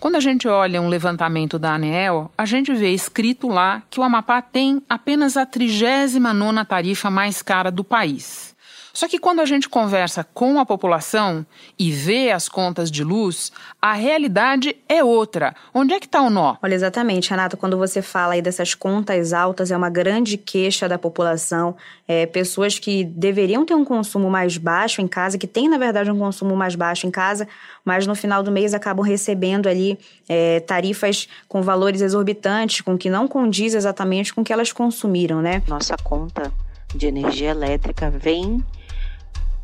Quando 0.00 0.16
a 0.16 0.20
gente 0.20 0.48
olha 0.48 0.80
um 0.80 0.88
levantamento 0.88 1.58
da 1.58 1.74
ANEEL, 1.74 2.30
a 2.36 2.46
gente 2.46 2.72
vê 2.72 2.94
escrito 2.94 3.46
lá 3.46 3.82
que 3.90 4.00
o 4.00 4.02
Amapá 4.02 4.40
tem 4.40 4.82
apenas 4.88 5.36
a 5.36 5.44
39ª 5.44 6.64
tarifa 6.64 7.10
mais 7.10 7.42
cara 7.42 7.70
do 7.70 7.84
país. 7.84 8.55
Só 8.96 9.06
que 9.06 9.18
quando 9.18 9.40
a 9.40 9.44
gente 9.44 9.68
conversa 9.68 10.24
com 10.32 10.58
a 10.58 10.64
população 10.64 11.44
e 11.78 11.92
vê 11.92 12.30
as 12.30 12.48
contas 12.48 12.90
de 12.90 13.04
luz, 13.04 13.52
a 13.80 13.92
realidade 13.92 14.74
é 14.88 15.04
outra. 15.04 15.54
Onde 15.74 15.92
é 15.92 16.00
que 16.00 16.06
está 16.06 16.22
o 16.22 16.30
nó? 16.30 16.56
Olha, 16.62 16.74
exatamente, 16.74 17.28
Renata, 17.28 17.58
quando 17.58 17.76
você 17.76 18.00
fala 18.00 18.32
aí 18.32 18.40
dessas 18.40 18.74
contas 18.74 19.34
altas, 19.34 19.70
é 19.70 19.76
uma 19.76 19.90
grande 19.90 20.38
queixa 20.38 20.88
da 20.88 20.96
população. 20.96 21.76
É, 22.08 22.24
pessoas 22.24 22.78
que 22.78 23.04
deveriam 23.04 23.66
ter 23.66 23.74
um 23.74 23.84
consumo 23.84 24.30
mais 24.30 24.56
baixo 24.56 25.02
em 25.02 25.06
casa, 25.06 25.36
que 25.36 25.46
têm, 25.46 25.68
na 25.68 25.76
verdade, 25.76 26.10
um 26.10 26.18
consumo 26.18 26.56
mais 26.56 26.74
baixo 26.74 27.06
em 27.06 27.10
casa, 27.10 27.46
mas 27.84 28.06
no 28.06 28.14
final 28.14 28.42
do 28.42 28.50
mês 28.50 28.72
acabam 28.72 29.04
recebendo 29.04 29.68
ali 29.68 29.98
é, 30.26 30.60
tarifas 30.60 31.28
com 31.46 31.60
valores 31.60 32.00
exorbitantes, 32.00 32.80
com 32.80 32.96
que 32.96 33.10
não 33.10 33.28
condiz 33.28 33.74
exatamente 33.74 34.32
com 34.32 34.40
o 34.40 34.44
que 34.44 34.54
elas 34.54 34.72
consumiram, 34.72 35.42
né? 35.42 35.62
Nossa 35.68 35.98
conta 36.02 36.50
de 36.94 37.06
energia 37.06 37.50
elétrica 37.50 38.08
vem 38.08 38.64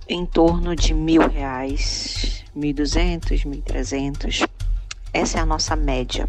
em 0.08 0.26
torno 0.26 0.74
de 0.74 0.94
mil 0.94 1.28
reais, 1.28 2.44
mil 2.54 2.74
duzentos, 2.74 3.44
mil 3.44 3.62
trezentos. 3.62 4.40
Essa 5.12 5.38
é 5.38 5.40
a 5.40 5.46
nossa 5.46 5.76
média. 5.76 6.28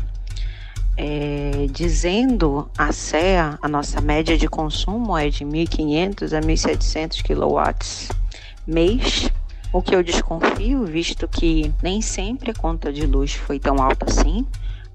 É, 0.96 1.68
dizendo 1.72 2.70
a 2.78 2.92
CEA, 2.92 3.58
a 3.62 3.68
nossa 3.68 4.00
média 4.00 4.38
de 4.38 4.48
consumo 4.48 5.18
é 5.18 5.30
de 5.30 5.44
1.500 5.44 6.38
a 6.38 6.42
1.700 6.42 7.24
quilowatts 7.24 8.10
mês, 8.66 9.30
o 9.72 9.82
que 9.82 9.96
eu 9.96 10.04
desconfio, 10.04 10.86
visto 10.86 11.28
que 11.28 11.74
nem 11.82 12.00
sempre 12.02 12.52
a 12.52 12.54
conta 12.54 12.94
de 12.94 13.08
luz 13.08 13.34
foi 13.34 13.60
tão 13.60 13.82
alta 13.82 14.06
assim, 14.08 14.46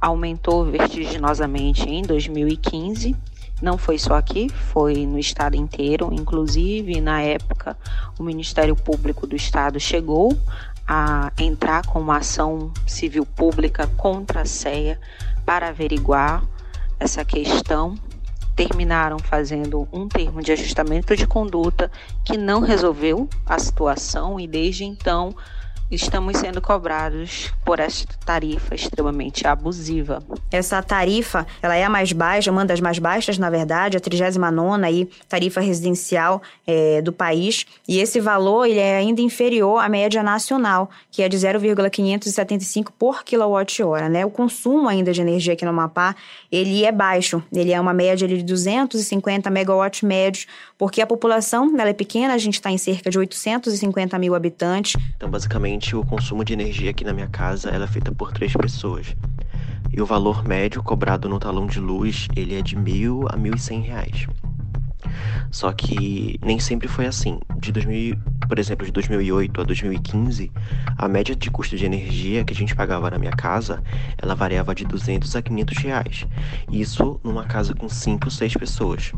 aumentou 0.00 0.64
vertiginosamente 0.64 1.88
em 1.88 2.02
2015 2.02 3.16
não 3.60 3.76
foi 3.76 3.98
só 3.98 4.14
aqui, 4.14 4.48
foi 4.48 5.06
no 5.06 5.18
estado 5.18 5.56
inteiro. 5.56 6.10
Inclusive, 6.12 7.00
na 7.00 7.20
época, 7.22 7.76
o 8.18 8.22
Ministério 8.22 8.76
Público 8.76 9.26
do 9.26 9.34
Estado 9.34 9.80
chegou 9.80 10.36
a 10.86 11.32
entrar 11.38 11.84
com 11.84 12.00
uma 12.00 12.18
ação 12.18 12.72
civil 12.86 13.26
pública 13.26 13.86
contra 13.96 14.42
a 14.42 14.46
CEA 14.46 14.98
para 15.44 15.68
averiguar 15.68 16.42
essa 16.98 17.24
questão. 17.24 17.94
Terminaram 18.56 19.18
fazendo 19.20 19.86
um 19.92 20.08
termo 20.08 20.42
de 20.42 20.50
ajustamento 20.50 21.14
de 21.14 21.26
conduta 21.26 21.90
que 22.24 22.36
não 22.36 22.60
resolveu 22.60 23.28
a 23.46 23.56
situação 23.58 24.40
e 24.40 24.48
desde 24.48 24.84
então 24.84 25.32
estamos 25.90 26.36
sendo 26.36 26.60
cobrados 26.60 27.52
por 27.64 27.80
esta 27.80 28.14
tarifa 28.24 28.74
extremamente 28.74 29.46
abusiva. 29.46 30.22
Essa 30.50 30.82
tarifa, 30.82 31.46
ela 31.62 31.74
é 31.74 31.84
a 31.84 31.90
mais 31.90 32.12
baixa, 32.12 32.50
uma 32.50 32.64
das 32.64 32.80
mais 32.80 32.98
baixas, 32.98 33.38
na 33.38 33.48
verdade, 33.48 33.96
a 33.96 34.00
39 34.00 34.84
aí, 34.84 35.08
tarifa 35.28 35.60
residencial 35.60 36.42
é, 36.66 37.00
do 37.00 37.12
país. 37.12 37.66
E 37.86 37.98
esse 37.98 38.20
valor, 38.20 38.66
ele 38.66 38.78
é 38.78 38.98
ainda 38.98 39.20
inferior 39.20 39.78
à 39.78 39.88
média 39.88 40.22
nacional, 40.22 40.90
que 41.10 41.22
é 41.22 41.28
de 41.28 41.38
0,575 41.38 42.92
por 42.92 43.24
quilowatt-hora, 43.24 44.08
né? 44.08 44.26
O 44.26 44.30
consumo 44.30 44.88
ainda 44.88 45.12
de 45.12 45.20
energia 45.20 45.54
aqui 45.54 45.64
no 45.64 45.70
Amapá, 45.70 46.14
ele 46.52 46.84
é 46.84 46.92
baixo. 46.92 47.42
Ele 47.52 47.72
é 47.72 47.80
uma 47.80 47.94
média 47.94 48.28
de 48.28 48.42
250 48.42 49.50
megawatts 49.50 50.02
médios, 50.02 50.46
porque 50.76 51.00
a 51.00 51.06
população, 51.06 51.72
ela 51.78 51.90
é 51.90 51.94
pequena, 51.94 52.34
a 52.34 52.38
gente 52.38 52.54
está 52.54 52.70
em 52.70 52.78
cerca 52.78 53.10
de 53.10 53.18
850 53.18 54.18
mil 54.18 54.34
habitantes. 54.34 55.00
Então, 55.16 55.30
basicamente, 55.30 55.77
O 55.78 56.04
consumo 56.04 56.44
de 56.44 56.52
energia 56.52 56.90
aqui 56.90 57.04
na 57.04 57.12
minha 57.12 57.28
casa 57.28 57.70
é 57.70 57.86
feita 57.86 58.10
por 58.10 58.32
três 58.32 58.52
pessoas. 58.52 59.14
E 59.92 60.02
o 60.02 60.06
valor 60.06 60.42
médio 60.42 60.82
cobrado 60.82 61.28
no 61.28 61.38
talão 61.38 61.68
de 61.68 61.78
luz, 61.78 62.26
ele 62.34 62.58
é 62.58 62.60
de 62.60 62.74
mil 62.74 63.26
a 63.30 63.36
mil 63.36 63.54
e 63.54 63.58
cem 63.60 63.80
reais. 63.80 64.26
Só 65.52 65.72
que 65.72 66.36
nem 66.42 66.58
sempre 66.58 66.88
foi 66.88 67.06
assim. 67.06 67.38
De 67.60 67.70
2000, 67.70 68.16
por 68.48 68.58
exemplo, 68.58 68.84
de 68.84 68.90
2008 68.90 69.60
a 69.60 69.64
2015, 69.64 70.50
a 70.98 71.06
média 71.06 71.36
de 71.36 71.48
custo 71.48 71.76
de 71.76 71.86
energia 71.86 72.44
que 72.44 72.52
a 72.52 72.56
gente 72.56 72.74
pagava 72.74 73.08
na 73.10 73.18
minha 73.18 73.32
casa, 73.32 73.80
ela 74.20 74.34
variava 74.34 74.74
de 74.74 74.84
200 74.84 75.36
a 75.36 75.40
500 75.40 75.78
reais. 75.78 76.26
Isso 76.70 77.20
numa 77.22 77.44
casa 77.44 77.72
com 77.72 77.88
5, 77.88 78.28
6 78.28 78.54
pessoas. 78.54 79.12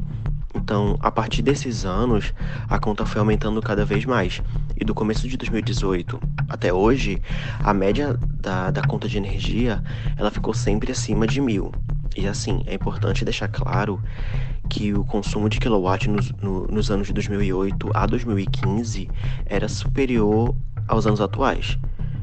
Então, 0.62 0.96
a 1.00 1.10
partir 1.10 1.42
desses 1.42 1.84
anos, 1.84 2.32
a 2.68 2.78
conta 2.78 3.04
foi 3.04 3.18
aumentando 3.18 3.60
cada 3.60 3.84
vez 3.84 4.04
mais. 4.04 4.42
E 4.76 4.84
do 4.84 4.94
começo 4.94 5.26
de 5.26 5.36
2018 5.36 6.20
até 6.48 6.72
hoje, 6.72 7.20
a 7.64 7.72
média 7.72 8.18
da, 8.40 8.70
da 8.70 8.82
conta 8.82 9.08
de 9.08 9.16
energia 9.16 9.82
ela 10.16 10.30
ficou 10.30 10.54
sempre 10.54 10.92
acima 10.92 11.26
de 11.26 11.40
mil. 11.40 11.72
E 12.16 12.26
assim, 12.26 12.62
é 12.66 12.74
importante 12.74 13.24
deixar 13.24 13.48
claro 13.48 14.00
que 14.68 14.92
o 14.92 15.04
consumo 15.04 15.48
de 15.48 15.58
kilowatt 15.58 16.08
nos, 16.08 16.30
no, 16.32 16.66
nos 16.66 16.90
anos 16.90 17.06
de 17.06 17.12
2008 17.12 17.90
a 17.94 18.06
2015 18.06 19.08
era 19.46 19.68
superior 19.68 20.54
aos 20.86 21.06
anos 21.06 21.20
atuais. 21.20 21.78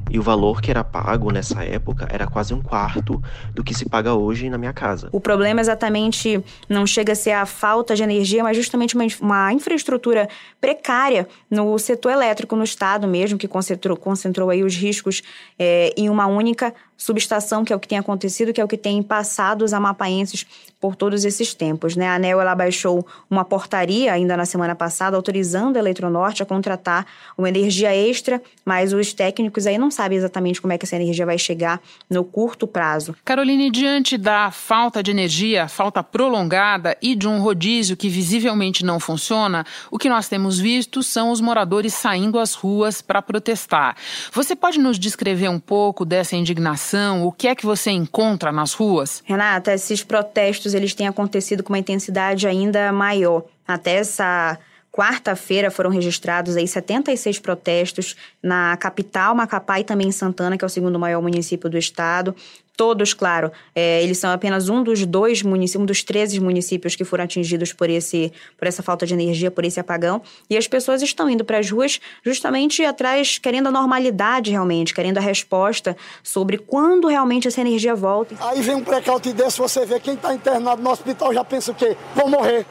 E 0.10 0.20
o 0.20 0.22
valor 0.22 0.62
que 0.62 0.72
era 0.72 0.84
pago 0.84 1.32
nessa 1.32 1.64
época 1.64 2.08
era 2.10 2.28
quase 2.28 2.54
um 2.54 2.62
quarto 2.62 3.22
do 3.54 3.64
que 3.64 3.74
se 3.74 3.88
paga 3.88 4.14
hoje 4.14 4.50
na 4.50 4.58
minha 4.58 4.74
casa. 4.74 5.10
O 5.12 5.20
problema 5.20 5.62
exatamente 5.62 6.44
não 6.70 6.86
chega 6.86 7.14
a 7.14 7.16
ser 7.16 7.32
a 7.32 7.46
falta 7.46 7.96
de 7.96 8.04
energia, 8.04 8.44
mas 8.44 8.56
justamente 8.56 8.96
uma, 8.96 9.06
uma 9.22 9.54
infraestrutura 9.54 10.28
precária 10.60 11.28
no 11.50 11.78
setor 11.78 12.12
elétrico 12.12 12.56
no 12.56 12.64
estado 12.64 13.08
mesmo, 13.08 13.38
que 13.38 13.48
concentrou, 13.48 13.98
concentrou 13.98 14.50
aí 14.50 14.64
os 14.64 14.76
riscos 14.76 15.22
é, 15.58 15.94
em 15.98 16.10
uma 16.10 16.28
única 16.28 16.74
subestação, 16.98 17.64
que 17.64 17.72
é 17.72 17.76
o 17.76 17.80
que 17.80 17.88
tem 17.88 18.00
acontecido, 18.00 18.52
que 18.52 18.60
é 18.60 18.64
o 18.64 18.68
que 18.68 18.78
tem 18.78 19.04
passado 19.04 19.64
os 19.64 19.72
amapaenses 19.72 20.46
por 20.80 20.96
todos 20.96 21.26
esses 21.26 21.54
tempos. 21.54 21.96
Né? 21.96 22.08
A 22.08 22.16
ANEL 22.16 22.42
ela 22.42 22.56
baixou 22.56 23.06
uma 23.30 23.46
portaria 23.46 24.12
ainda 24.12 24.36
na 24.36 24.46
semana 24.46 24.76
passada 24.76 25.16
autorizando 25.16 25.78
a 25.78 25.80
Eletronorte 25.80 26.44
a 26.44 26.46
contratar 26.46 27.06
uma 27.38 27.50
energia 27.50 27.96
extra, 27.96 28.42
mas 28.66 28.94
os 28.94 29.14
técnicos 29.14 29.66
aí 29.68 29.78
não 29.78 29.92
sabem 29.92 30.18
exatamente 30.18 30.62
como 30.62 30.74
é 30.74 30.78
que 30.78 30.86
essa 30.86 30.96
energia 30.96 31.26
vai 31.26 31.38
chegar 31.38 31.82
no 32.10 32.24
curto 32.24 32.68
prazo. 32.68 33.16
Caroline, 33.24 33.72
diante 33.72 34.18
da 34.18 34.52
falta 34.52 35.02
de 35.02 35.12
energia, 35.12 35.68
falta 35.68 36.04
prolongada 36.04 36.98
e 37.02 37.16
de 37.16 37.28
um 37.28 37.40
rodízio 37.40 37.98
que 37.98 38.10
visivelmente 38.10 38.86
não 38.86 39.00
funciona, 39.00 39.66
o 39.92 39.98
que 39.98 40.10
nós 40.10 40.28
temos 40.28 40.60
visto 40.60 41.02
são 41.02 41.32
os 41.32 41.42
moradores 41.42 41.94
saindo 41.94 42.40
às 42.40 42.54
ruas 42.54 43.02
para 43.02 43.22
protestar. 43.22 43.96
Você 44.32 44.56
pode 44.56 44.80
nos 44.80 45.00
descrever 45.00 45.50
um 45.50 45.60
pouco 45.60 46.06
dessa 46.06 46.36
indignação? 46.36 46.87
O 47.24 47.32
que 47.32 47.48
é 47.48 47.56
que 47.56 47.66
você 47.66 47.92
encontra 47.92 48.52
nas 48.52 48.74
ruas? 48.74 49.22
Renata, 49.26 49.74
esses 49.74 50.04
protestos 50.04 50.74
eles 50.74 50.94
têm 50.94 51.08
acontecido 51.08 51.64
com 51.64 51.74
uma 51.74 51.80
intensidade 51.80 52.48
ainda 52.48 52.92
maior. 52.92 53.44
Até 53.68 53.96
essa 53.96 54.58
quarta-feira 54.98 55.70
foram 55.70 55.92
registrados 55.92 56.56
aí 56.56 56.68
76 56.68 57.38
protestos 57.38 58.16
na 58.42 58.76
capital 58.78 59.36
Macapá 59.36 59.80
e 59.80 59.84
também 59.84 60.08
em 60.08 60.12
Santana, 60.12 60.58
que 60.58 60.66
é 60.66 60.68
o 60.68 60.70
segundo 60.70 60.98
maior 60.98 61.22
município 61.22 61.70
do 61.70 61.78
estado. 61.78 62.36
Todos, 62.78 63.12
claro, 63.12 63.52
é, 63.74 64.04
eles 64.04 64.20
são 64.20 64.30
apenas 64.30 64.70
um 64.70 64.84
dos 64.84 65.04
dois 65.04 65.42
municípios, 65.42 65.82
um 65.82 65.86
dos 65.86 66.04
13 66.04 66.40
municípios 66.40 66.96
que 66.96 67.04
foram 67.04 67.24
atingidos 67.24 67.74
por, 67.74 67.90
esse, 67.90 68.32
por 68.56 68.68
essa 68.68 68.84
falta 68.84 69.04
de 69.04 69.16
energia, 69.16 69.50
por 69.50 69.66
esse 69.66 69.80
apagão. 69.80 70.22
E 70.48 70.56
as 70.56 70.68
pessoas 70.68 71.02
estão 71.02 71.28
indo 71.28 71.44
para 71.44 71.58
as 71.58 71.72
ruas 71.72 72.00
justamente 72.24 72.86
atrás, 72.86 73.40
querendo 73.40 73.68
a 73.68 73.72
normalidade 73.72 74.52
realmente, 74.52 74.94
querendo 74.94 75.18
a 75.18 75.22
resposta 75.22 75.98
sobre 76.22 76.60
quando 76.60 77.08
realmente 77.08 77.48
essa 77.48 77.62
energia 77.62 77.96
volta. 77.96 78.36
Aí 78.40 78.62
vem 78.62 78.76
um 78.76 78.84
precauto 78.84 79.34
desse, 79.34 79.58
você 79.58 79.84
vê 79.84 80.00
quem 80.00 80.14
está 80.14 80.36
internado 80.36 80.80
no 80.80 80.92
hospital 80.92 81.34
já 81.34 81.44
pensa 81.44 81.72
o 81.72 81.76
quê? 81.76 81.98
Vou 82.16 82.30
morrer. 82.30 82.64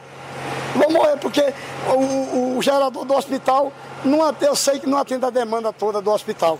Vou 0.73 0.91
morrer 0.91 1.17
porque 1.17 1.41
o, 1.89 2.57
o 2.57 2.61
gerador 2.61 3.03
do 3.03 3.13
hospital, 3.13 3.73
não, 4.05 4.19
eu 4.41 4.55
sei 4.55 4.79
que 4.79 4.87
não 4.87 4.97
atende 4.97 5.25
a 5.25 5.29
demanda 5.29 5.73
toda 5.73 6.01
do 6.01 6.11
hospital. 6.11 6.59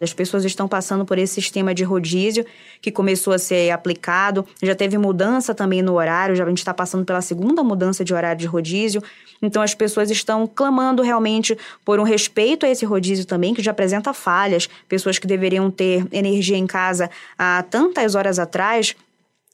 As 0.00 0.12
pessoas 0.12 0.44
estão 0.44 0.68
passando 0.68 1.04
por 1.04 1.18
esse 1.18 1.34
sistema 1.34 1.74
de 1.74 1.84
rodízio 1.84 2.44
que 2.80 2.90
começou 2.90 3.32
a 3.32 3.38
ser 3.38 3.70
aplicado. 3.70 4.46
Já 4.62 4.74
teve 4.74 4.96
mudança 4.98 5.54
também 5.54 5.82
no 5.82 5.94
horário, 5.94 6.36
já 6.36 6.44
a 6.44 6.48
gente 6.48 6.58
está 6.58 6.72
passando 6.72 7.04
pela 7.04 7.20
segunda 7.20 7.62
mudança 7.62 8.04
de 8.04 8.14
horário 8.14 8.38
de 8.38 8.46
rodízio. 8.46 9.02
Então 9.40 9.62
as 9.62 9.74
pessoas 9.74 10.10
estão 10.10 10.46
clamando 10.46 11.02
realmente 11.02 11.56
por 11.84 12.00
um 12.00 12.02
respeito 12.02 12.66
a 12.66 12.68
esse 12.68 12.84
rodízio 12.84 13.24
também, 13.24 13.54
que 13.54 13.62
já 13.62 13.70
apresenta 13.70 14.12
falhas. 14.12 14.68
Pessoas 14.88 15.18
que 15.18 15.26
deveriam 15.26 15.70
ter 15.70 16.06
energia 16.12 16.56
em 16.56 16.66
casa 16.66 17.10
há 17.38 17.64
tantas 17.68 18.14
horas 18.14 18.38
atrás 18.38 18.94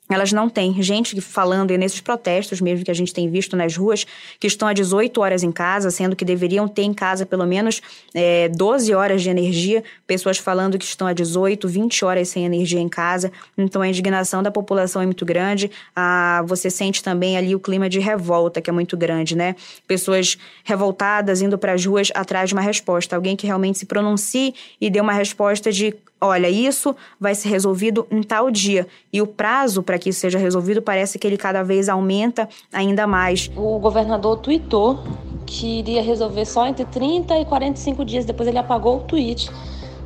elas 0.08 0.32
não 0.32 0.48
têm. 0.48 0.82
Gente 0.82 1.18
falando 1.20 1.70
e 1.70 1.78
nesses 1.78 2.00
protestos 2.00 2.60
mesmo 2.60 2.84
que 2.84 2.90
a 2.90 2.94
gente 2.94 3.12
tem 3.12 3.28
visto 3.28 3.56
nas 3.56 3.76
ruas, 3.76 4.06
que 4.38 4.46
estão 4.46 4.68
há 4.68 4.72
18 4.72 5.20
horas 5.20 5.42
em 5.42 5.50
casa, 5.50 5.90
sendo 5.90 6.14
que 6.14 6.24
deveriam 6.24 6.68
ter 6.68 6.82
em 6.82 6.92
casa 6.92 7.24
pelo 7.24 7.46
menos 7.46 7.80
é, 8.14 8.48
12 8.50 8.92
horas 8.94 9.22
de 9.22 9.30
energia, 9.30 9.82
pessoas 10.06 10.36
falando 10.38 10.78
que 10.78 10.84
estão 10.84 11.06
há 11.06 11.12
18, 11.12 11.66
20 11.66 12.04
horas 12.04 12.28
sem 12.28 12.44
energia 12.44 12.80
em 12.80 12.88
casa. 12.88 13.32
Então 13.56 13.80
a 13.80 13.88
indignação 13.88 14.42
da 14.42 14.50
população 14.50 15.00
é 15.00 15.06
muito 15.06 15.24
grande. 15.24 15.70
Ah, 15.96 16.42
você 16.46 16.68
sente 16.68 17.02
também 17.02 17.36
ali 17.36 17.54
o 17.54 17.60
clima 17.60 17.88
de 17.88 17.98
revolta, 17.98 18.60
que 18.60 18.68
é 18.68 18.72
muito 18.72 18.96
grande, 18.96 19.34
né? 19.34 19.56
Pessoas 19.86 20.36
revoltadas 20.64 21.40
indo 21.40 21.56
para 21.56 21.72
as 21.72 21.84
ruas 21.84 22.10
atrás 22.14 22.48
de 22.50 22.54
uma 22.54 22.62
resposta. 22.62 23.16
Alguém 23.16 23.36
que 23.36 23.46
realmente 23.46 23.78
se 23.78 23.86
pronuncie 23.86 24.54
e 24.80 24.90
dê 24.90 25.00
uma 25.00 25.12
resposta 25.12 25.72
de 25.72 25.94
olha, 26.26 26.48
isso 26.48 26.94
vai 27.20 27.34
ser 27.34 27.48
resolvido 27.48 28.06
em 28.10 28.22
tal 28.22 28.50
dia. 28.50 28.86
E 29.12 29.20
o 29.20 29.26
prazo 29.26 29.82
para 29.82 29.98
que 29.98 30.10
isso 30.10 30.20
seja 30.20 30.38
resolvido 30.38 30.82
parece 30.82 31.18
que 31.18 31.26
ele 31.26 31.36
cada 31.36 31.62
vez 31.62 31.88
aumenta 31.88 32.48
ainda 32.72 33.06
mais. 33.06 33.50
O 33.56 33.78
governador 33.78 34.38
tweetou 34.38 35.02
que 35.46 35.78
iria 35.78 36.02
resolver 36.02 36.44
só 36.44 36.66
entre 36.66 36.84
30 36.84 37.38
e 37.38 37.44
45 37.44 38.04
dias, 38.04 38.24
depois 38.24 38.48
ele 38.48 38.58
apagou 38.58 38.98
o 38.98 39.00
tweet. 39.00 39.50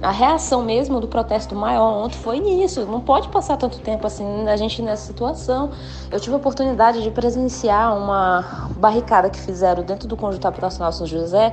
A 0.01 0.13
reação 0.13 0.63
mesmo 0.63 1.01
do 1.01 1.09
protesto 1.09 1.57
maior 1.57 2.05
ontem 2.05 2.17
foi 2.19 2.39
nisso. 2.39 2.87
Não 2.87 3.01
pode 3.01 3.29
passar 3.29 3.57
tanto 3.57 3.81
tempo 3.81 4.07
assim 4.07 4.47
a 4.49 4.57
gente 4.57 4.81
nessa 4.81 5.05
situação. 5.05 5.73
Eu 6.11 6.21
tive 6.21 6.35
a 6.35 6.39
oportunidade 6.39 7.03
de 7.03 7.11
presenciar 7.11 7.97
uma 7.97 8.71
barricada 8.77 9.29
que 9.29 9.41
fizeram 9.41 9.83
dentro 9.83 10.07
do 10.07 10.17
Conjunto 10.17 10.47
Habitacional 10.47 10.93
São 10.93 11.05
José 11.05 11.53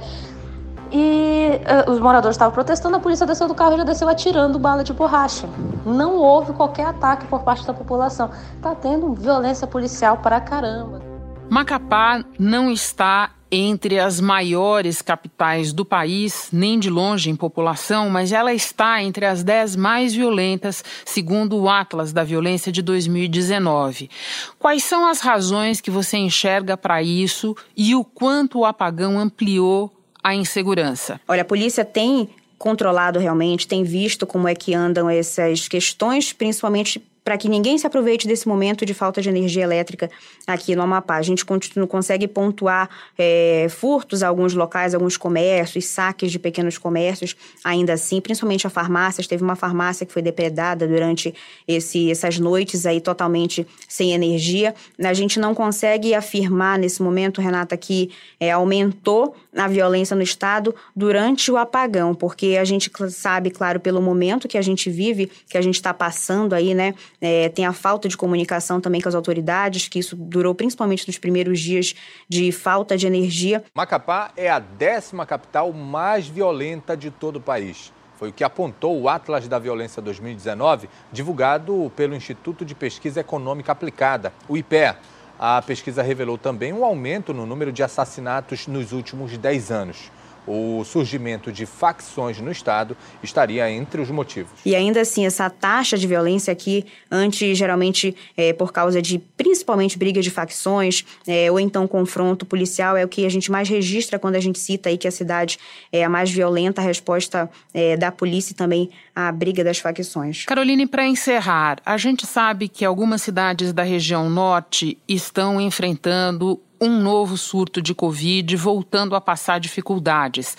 e 0.97 1.59
uh, 1.87 1.91
os 1.91 1.99
moradores 1.99 2.35
estavam 2.35 2.53
protestando, 2.53 2.95
a 2.95 2.99
polícia 3.01 3.25
desceu 3.27 3.49
do 3.49 3.53
carro 3.53 3.73
e 3.73 3.77
já 3.79 3.83
desceu 3.83 4.07
atirando 4.07 4.57
bala 4.57 4.81
de 4.81 4.93
borracha. 4.93 5.45
Não 5.85 6.15
houve 6.15 6.53
qualquer 6.53 6.85
ataque 6.85 7.27
por 7.27 7.43
parte 7.43 7.67
da 7.67 7.73
população. 7.73 8.29
Está 8.55 8.73
tendo 8.73 9.13
violência 9.13 9.67
policial 9.67 10.19
para 10.19 10.39
caramba. 10.39 11.01
Macapá 11.49 12.23
não 12.39 12.71
está 12.71 13.31
entre 13.51 13.99
as 13.99 14.21
maiores 14.21 15.01
capitais 15.01 15.73
do 15.73 15.83
país, 15.83 16.49
nem 16.51 16.79
de 16.79 16.89
longe 16.89 17.29
em 17.29 17.35
população, 17.35 18.09
mas 18.09 18.31
ela 18.31 18.53
está 18.53 19.03
entre 19.03 19.25
as 19.25 19.43
dez 19.43 19.75
mais 19.75 20.13
violentas, 20.13 20.83
segundo 21.03 21.57
o 21.57 21.69
Atlas 21.69 22.13
da 22.13 22.23
Violência 22.23 22.71
de 22.71 22.81
2019. 22.81 24.09
Quais 24.57 24.83
são 24.83 25.05
as 25.05 25.19
razões 25.19 25.81
que 25.81 25.91
você 25.91 26.17
enxerga 26.17 26.77
para 26.77 27.03
isso 27.03 27.55
e 27.75 27.95
o 27.95 28.03
quanto 28.03 28.59
o 28.59 28.65
apagão 28.65 29.19
ampliou 29.19 29.94
a 30.25 30.33
insegurança? 30.33 31.21
Olha, 31.27 31.43
a 31.43 31.45
polícia 31.45 31.85
tem 31.85 32.27
controlado 32.57 33.19
realmente, 33.19 33.67
tem 33.67 33.83
visto 33.83 34.25
como 34.25 34.47
é 34.47 34.55
que 34.55 34.73
andam 34.73 35.07
essas 35.07 35.67
questões, 35.67 36.33
principalmente 36.33 36.99
para 37.25 37.39
que 37.39 37.49
ninguém 37.49 37.75
se 37.75 37.87
aproveite 37.87 38.27
desse 38.27 38.47
momento 38.47 38.85
de 38.85 38.93
falta 38.93 39.19
de 39.19 39.27
energia 39.27 39.63
elétrica 39.63 40.11
aqui 40.45 40.75
no 40.75 40.83
Amapá. 40.83 41.15
A 41.15 41.23
gente 41.23 41.43
continua, 41.43 41.87
consegue 41.87 42.27
pontuar 42.27 42.87
é, 43.17 43.65
furtos 43.67 44.21
a 44.21 44.27
alguns 44.27 44.53
locais, 44.53 44.93
alguns 44.93 45.17
comércios, 45.17 45.85
saques 45.85 46.31
de 46.31 46.37
pequenos 46.37 46.77
comércios, 46.77 47.35
ainda 47.63 47.93
assim, 47.93 48.21
principalmente 48.21 48.67
a 48.67 48.69
farmácias. 48.69 49.25
Teve 49.25 49.43
uma 49.43 49.55
farmácia 49.55 50.05
que 50.05 50.13
foi 50.13 50.21
depredada 50.21 50.87
durante 50.87 51.33
esse, 51.67 52.11
essas 52.11 52.37
noites 52.37 52.85
aí 52.85 53.01
totalmente 53.01 53.65
sem 53.87 54.13
energia. 54.13 54.75
A 55.03 55.13
gente 55.13 55.39
não 55.39 55.55
consegue 55.55 56.13
afirmar 56.13 56.77
nesse 56.77 57.01
momento, 57.01 57.41
Renata, 57.41 57.75
que 57.75 58.11
é, 58.39 58.51
aumentou 58.51 59.35
a 59.55 59.67
violência 59.67 60.15
no 60.15 60.21
Estado 60.21 60.75
durante 60.95 61.51
o 61.51 61.57
apagão, 61.57 62.13
porque 62.13 62.57
a 62.59 62.65
gente 62.65 62.91
sabe, 63.09 63.49
claro, 63.49 63.79
pelo 63.79 64.01
momento 64.01 64.47
que 64.47 64.57
a 64.57 64.61
gente 64.61 64.89
vive, 64.89 65.31
que 65.49 65.57
a 65.57 65.61
gente 65.61 65.75
está 65.75 65.93
passando 65.93 66.53
aí, 66.53 66.73
né? 66.73 66.93
É, 67.21 67.49
tem 67.49 67.65
a 67.65 67.73
falta 67.73 68.07
de 68.07 68.17
comunicação 68.17 68.81
também 68.81 69.01
com 69.01 69.09
as 69.09 69.15
autoridades, 69.15 69.87
que 69.87 69.99
isso 69.99 70.15
durou 70.15 70.53
principalmente 70.53 71.07
nos 71.07 71.17
primeiros 71.17 71.59
dias 71.59 71.95
de 72.27 72.51
falta 72.51 72.97
de 72.97 73.07
energia. 73.07 73.63
Macapá 73.73 74.31
é 74.35 74.49
a 74.49 74.59
décima 74.59 75.25
capital 75.25 75.71
mais 75.71 76.27
violenta 76.27 76.95
de 76.95 77.09
todo 77.09 77.37
o 77.37 77.41
país. 77.41 77.93
Foi 78.17 78.29
o 78.29 78.33
que 78.33 78.43
apontou 78.43 78.99
o 78.99 79.09
Atlas 79.09 79.47
da 79.47 79.59
Violência 79.59 80.01
2019, 80.01 80.89
divulgado 81.11 81.91
pelo 81.95 82.15
Instituto 82.15 82.63
de 82.63 82.73
Pesquisa 82.73 83.19
Econômica 83.19 83.71
Aplicada, 83.71 84.31
o 84.47 84.55
IPEA. 84.55 84.97
A 85.37 85.61
pesquisa 85.61 86.01
revelou 86.01 86.37
também 86.37 86.71
um 86.71 86.85
aumento 86.85 87.33
no 87.33 87.45
número 87.45 87.71
de 87.71 87.83
assassinatos 87.83 88.67
nos 88.67 88.93
últimos 88.93 89.37
10 89.37 89.71
anos 89.71 90.11
o 90.47 90.83
surgimento 90.83 91.51
de 91.51 91.65
facções 91.65 92.39
no 92.39 92.51
Estado 92.51 92.95
estaria 93.23 93.69
entre 93.69 94.01
os 94.01 94.09
motivos. 94.09 94.51
E 94.65 94.75
ainda 94.75 95.01
assim, 95.01 95.25
essa 95.25 95.49
taxa 95.49 95.97
de 95.97 96.07
violência 96.07 96.51
aqui, 96.51 96.85
antes, 97.09 97.57
geralmente, 97.57 98.15
é, 98.37 98.53
por 98.53 98.71
causa 98.71 99.01
de 99.01 99.19
principalmente 99.19 99.97
brigas 99.97 100.23
de 100.23 100.31
facções 100.31 101.05
é, 101.27 101.51
ou 101.51 101.59
então 101.59 101.87
confronto 101.87 102.45
policial, 102.45 102.95
é 102.95 103.03
o 103.03 103.07
que 103.07 103.25
a 103.25 103.29
gente 103.29 103.51
mais 103.51 103.67
registra 103.69 104.19
quando 104.19 104.35
a 104.35 104.39
gente 104.39 104.59
cita 104.59 104.89
aí 104.89 104.97
que 104.97 105.07
a 105.07 105.11
cidade 105.11 105.57
é 105.91 106.03
a 106.03 106.09
mais 106.09 106.29
violenta, 106.31 106.81
a 106.81 106.83
resposta 106.83 107.49
é, 107.73 107.97
da 107.97 108.11
polícia 108.11 108.53
e 108.53 108.55
também 108.55 108.89
a 109.15 109.31
briga 109.31 109.63
das 109.63 109.79
facções. 109.79 110.45
Caroline, 110.45 110.85
para 110.85 111.07
encerrar, 111.07 111.77
a 111.85 111.97
gente 111.97 112.27
sabe 112.27 112.67
que 112.67 112.83
algumas 112.83 113.21
cidades 113.21 113.71
da 113.71 113.83
região 113.83 114.29
norte 114.29 114.97
estão 115.07 115.59
enfrentando 115.59 116.59
um 116.79 116.99
novo 116.99 117.37
surto 117.37 117.81
de 117.81 117.93
Covid, 117.93 118.55
voltando 118.55 119.15
a 119.15 119.21
passar 119.21 119.59
dificuldades. 119.59 120.57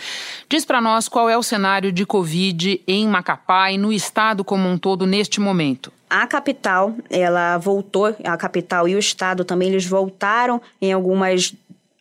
Diz 0.48 0.64
para 0.64 0.80
nós 0.80 1.08
qual 1.08 1.28
é 1.28 1.36
o 1.36 1.42
cenário 1.42 1.92
de 1.92 2.04
Covid 2.06 2.82
em 2.86 3.06
Macapá 3.08 3.70
e 3.70 3.78
no 3.78 3.92
estado 3.92 4.44
como 4.44 4.68
um 4.68 4.78
todo 4.78 5.06
neste 5.06 5.40
momento. 5.40 5.92
A 6.08 6.26
capital, 6.26 6.94
ela 7.10 7.58
voltou, 7.58 8.14
a 8.24 8.36
capital 8.36 8.88
e 8.88 8.94
o 8.94 8.98
estado 8.98 9.44
também 9.44 9.68
eles 9.68 9.86
voltaram 9.86 10.62
em 10.80 10.92
algumas 10.92 11.52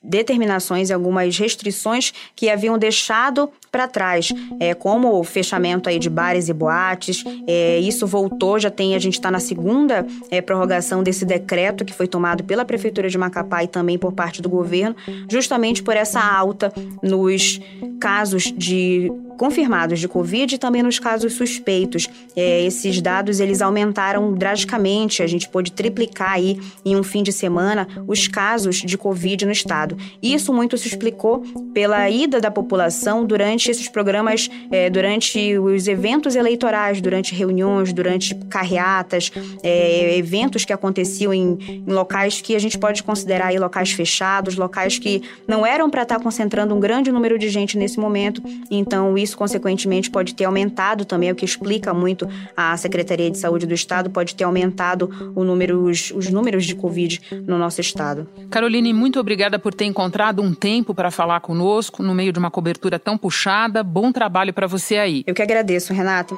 determinações 0.05 0.89
e 0.89 0.93
algumas 0.93 1.37
restrições 1.37 2.13
que 2.35 2.49
haviam 2.49 2.77
deixado 2.77 3.49
para 3.75 3.89
trás, 3.89 4.31
é, 4.57 4.73
como 4.73 5.19
o 5.19 5.23
fechamento 5.25 5.89
aí 5.89 5.99
de 5.99 6.09
bares 6.09 6.47
e 6.47 6.53
boates. 6.53 7.25
É, 7.45 7.77
isso 7.79 8.07
voltou, 8.07 8.57
já 8.57 8.71
tem, 8.71 8.95
a 8.95 8.99
gente 8.99 9.15
está 9.15 9.29
na 9.29 9.41
segunda 9.41 10.07
é, 10.31 10.39
prorrogação 10.39 11.03
desse 11.03 11.25
decreto 11.25 11.83
que 11.83 11.93
foi 11.93 12.07
tomado 12.07 12.45
pela 12.45 12.63
Prefeitura 12.63 13.09
de 13.09 13.17
Macapá 13.17 13.65
e 13.65 13.67
também 13.67 13.97
por 13.97 14.13
parte 14.13 14.41
do 14.41 14.47
governo, 14.47 14.95
justamente 15.29 15.83
por 15.83 15.97
essa 15.97 16.21
alta 16.21 16.71
nos 17.03 17.59
casos 17.99 18.43
de 18.55 19.11
confirmados 19.37 19.99
de 19.99 20.07
Covid 20.07 20.55
e 20.55 20.57
também 20.57 20.81
nos 20.81 20.99
casos 20.99 21.33
suspeitos. 21.33 22.07
É, 22.35 22.63
esses 22.63 23.01
dados 23.01 23.39
eles 23.39 23.61
aumentaram 23.61 24.33
drasticamente, 24.33 25.21
a 25.21 25.27
gente 25.27 25.49
pôde 25.49 25.71
triplicar 25.71 26.31
aí 26.31 26.59
em 26.83 26.95
um 26.95 27.03
fim 27.03 27.21
de 27.21 27.31
semana 27.31 27.87
os 28.07 28.27
casos 28.27 28.77
de 28.77 28.97
Covid 28.97 29.45
no 29.45 29.51
estado. 29.51 29.97
Isso 30.21 30.53
muito 30.53 30.77
se 30.77 30.87
explicou 30.87 31.43
pela 31.73 32.09
ida 32.09 32.39
da 32.39 32.49
população 32.49 33.25
durante 33.25 33.64
esses 33.71 33.87
programas, 33.87 34.49
é, 34.69 34.89
durante 34.89 35.57
os 35.57 35.87
eventos 35.87 36.35
eleitorais, 36.35 37.01
durante 37.01 37.33
reuniões, 37.33 37.93
durante 37.93 38.35
carreatas, 38.49 39.31
é, 39.63 40.17
eventos 40.17 40.65
que 40.65 40.73
aconteciam 40.73 41.33
em, 41.33 41.57
em, 41.69 41.83
locais 41.87 42.41
que 42.41 42.55
a 42.55 42.59
gente 42.59 42.77
pode 42.77 43.03
considerar 43.03 43.47
aí 43.47 43.59
locais 43.59 43.91
fechados, 43.91 44.55
locais 44.55 44.99
que 44.99 45.21
não 45.47 45.65
eram 45.65 45.89
para 45.89 46.03
estar 46.03 46.19
concentrando 46.19 46.75
um 46.75 46.79
grande 46.79 47.11
número 47.11 47.39
de 47.39 47.49
gente 47.49 47.77
nesse 47.77 47.99
momento. 47.99 48.41
Então, 48.69 49.17
isso, 49.17 49.37
consequentemente, 49.37 50.09
pode 50.09 50.35
ter 50.35 50.45
aumentado 50.45 51.05
também, 51.05 51.31
o 51.31 51.35
que 51.35 51.45
explica 51.45 51.93
muito 51.93 52.27
a 52.55 52.75
Secretaria 52.75 53.31
de 53.31 53.37
Saúde 53.37 53.65
do 53.65 53.73
Estado, 53.73 54.09
pode 54.09 54.35
ter 54.35 54.43
aumentado 54.43 55.09
número, 55.45 55.83
os, 55.83 56.11
os 56.11 56.29
números 56.29 56.65
de 56.65 56.75
Covid 56.75 57.21
no 57.47 57.57
nosso 57.57 57.79
estado. 57.79 58.27
Caroline, 58.49 58.91
muito 58.93 59.19
obrigada 59.19 59.57
por 59.57 59.73
ter 59.73 59.85
encontrado 59.85 60.41
um 60.41 60.53
tempo 60.53 60.93
para 60.93 61.11
falar 61.11 61.39
conosco 61.39 62.03
no 62.03 62.13
meio 62.13 62.33
de 62.33 62.39
uma 62.39 62.51
cobertura 62.51 62.99
tão 62.99 63.17
puxada. 63.17 63.54
Bom 63.85 64.11
trabalho 64.11 64.53
para 64.53 64.67
você 64.67 64.97
aí. 64.97 65.23
Eu 65.25 65.33
que 65.33 65.41
agradeço, 65.41 65.93
Renata. 65.93 66.35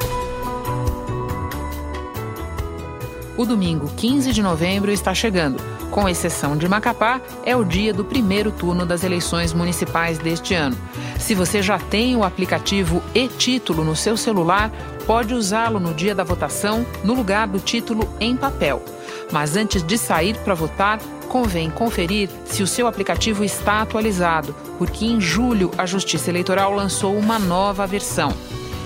O 3.36 3.46
domingo 3.46 3.88
15 3.96 4.32
de 4.32 4.42
novembro 4.42 4.92
está 4.92 5.14
chegando. 5.14 5.58
Com 5.90 6.08
exceção 6.08 6.56
de 6.56 6.68
Macapá, 6.68 7.20
é 7.44 7.56
o 7.56 7.64
dia 7.64 7.94
do 7.94 8.06
primeiro 8.06 8.52
turno 8.52 8.86
das 8.86 9.04
eleições 9.04 9.54
municipais 9.54 10.18
deste 10.20 10.54
ano. 10.54 10.78
Se 11.18 11.34
você 11.34 11.62
já 11.62 11.80
tem 11.80 12.16
o 12.16 12.24
aplicativo 12.24 13.02
e-Título 13.16 13.84
no 13.84 13.96
seu 13.96 14.16
celular, 14.16 14.72
pode 15.08 15.34
usá-lo 15.34 15.80
no 15.80 15.94
dia 15.94 16.14
da 16.14 16.24
votação 16.24 16.86
no 17.04 17.14
lugar 17.14 17.48
do 17.48 17.60
título 17.60 18.08
em 18.20 18.36
papel. 18.36 18.84
Mas 19.32 19.56
antes 19.56 19.82
de 19.82 19.98
sair 19.98 20.38
para 20.40 20.54
votar, 20.54 21.00
convém 21.38 21.70
conferir 21.70 22.30
se 22.46 22.64
o 22.64 22.68
seu 22.68 22.88
aplicativo 22.88 23.44
está 23.44 23.82
atualizado, 23.82 24.56
porque 24.80 25.06
em 25.06 25.22
julho 25.22 25.70
a 25.78 25.86
Justiça 25.86 26.32
Eleitoral 26.32 26.74
lançou 26.74 27.16
uma 27.16 27.38
nova 27.38 27.86
versão. 27.86 28.34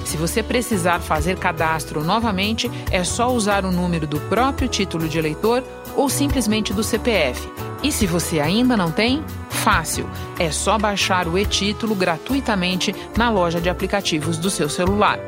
Se 0.04 0.18
você 0.18 0.44
precisar 0.44 1.00
fazer 1.00 1.38
cadastro 1.38 2.04
novamente, 2.04 2.70
é 2.92 3.06
só 3.06 3.32
usar 3.32 3.64
o 3.64 3.72
número 3.72 4.06
do 4.06 4.20
próprio 4.20 4.68
título 4.68 5.08
de 5.08 5.18
eleitor 5.18 5.64
ou 5.96 6.10
simplesmente 6.10 6.74
do 6.74 6.84
CPF. 6.84 7.50
E 7.82 7.90
se 7.90 8.06
você 8.06 8.42
ainda 8.42 8.76
não 8.76 8.92
tem? 8.92 9.24
Fácil, 9.50 10.10
é 10.38 10.52
só 10.52 10.78
baixar 10.78 11.30
o 11.30 11.38
e-título 11.38 11.96
gratuitamente 11.96 12.94
na 13.16 13.30
loja 13.30 13.62
de 13.62 13.70
aplicativos 13.70 14.38
do 14.38 14.50
seu 14.50 14.68
celular. 14.68 15.20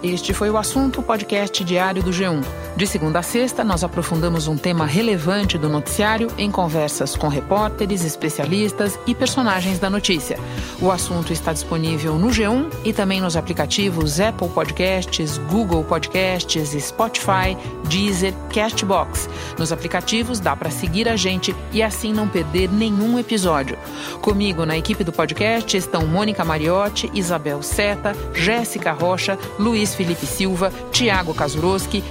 Este 0.00 0.32
foi 0.32 0.50
o 0.50 0.56
assunto 0.56 1.02
podcast 1.02 1.64
diário 1.64 2.02
do 2.02 2.10
G1. 2.10 2.44
De 2.74 2.86
segunda 2.86 3.18
a 3.18 3.22
sexta, 3.22 3.62
nós 3.62 3.84
aprofundamos 3.84 4.48
um 4.48 4.56
tema 4.56 4.86
relevante 4.86 5.58
do 5.58 5.68
noticiário 5.68 6.28
em 6.38 6.50
conversas 6.50 7.14
com 7.14 7.28
repórteres, 7.28 8.02
especialistas 8.02 8.98
e 9.06 9.14
personagens 9.14 9.78
da 9.78 9.90
notícia. 9.90 10.38
O 10.80 10.90
assunto 10.90 11.34
está 11.34 11.52
disponível 11.52 12.14
no 12.14 12.28
G1 12.28 12.72
e 12.82 12.92
também 12.94 13.20
nos 13.20 13.36
aplicativos 13.36 14.18
Apple 14.18 14.48
Podcasts, 14.48 15.36
Google 15.50 15.84
Podcasts, 15.84 16.70
Spotify, 16.82 17.56
Deezer, 17.88 18.32
Castbox. 18.52 19.28
Nos 19.58 19.70
aplicativos 19.70 20.40
dá 20.40 20.56
para 20.56 20.70
seguir 20.70 21.10
a 21.10 21.16
gente 21.16 21.54
e 21.72 21.82
assim 21.82 22.10
não 22.10 22.26
perder 22.26 22.70
nenhum 22.72 23.18
episódio. 23.18 23.78
Comigo 24.22 24.64
na 24.64 24.78
equipe 24.78 25.04
do 25.04 25.12
podcast 25.12 25.76
estão 25.76 26.06
Mônica 26.06 26.42
Mariotti, 26.42 27.10
Isabel 27.12 27.62
Seta, 27.62 28.16
Jéssica 28.32 28.92
Rocha, 28.92 29.38
Luiz 29.58 29.94
Felipe 29.94 30.24
Silva, 30.24 30.72
Tiago 30.90 31.34
Kazuroski, 31.34 32.02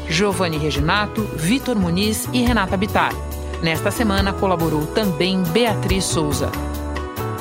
Reginato, 0.58 1.24
Vitor 1.36 1.76
Muniz 1.76 2.28
e 2.34 2.42
Renata 2.42 2.78
Bitar. 2.78 3.14
Nesta 3.62 3.92
semana 3.92 4.34
colaborou 4.34 4.86
também 4.88 5.44
Beatriz 5.44 6.06
Souza. 6.06 6.52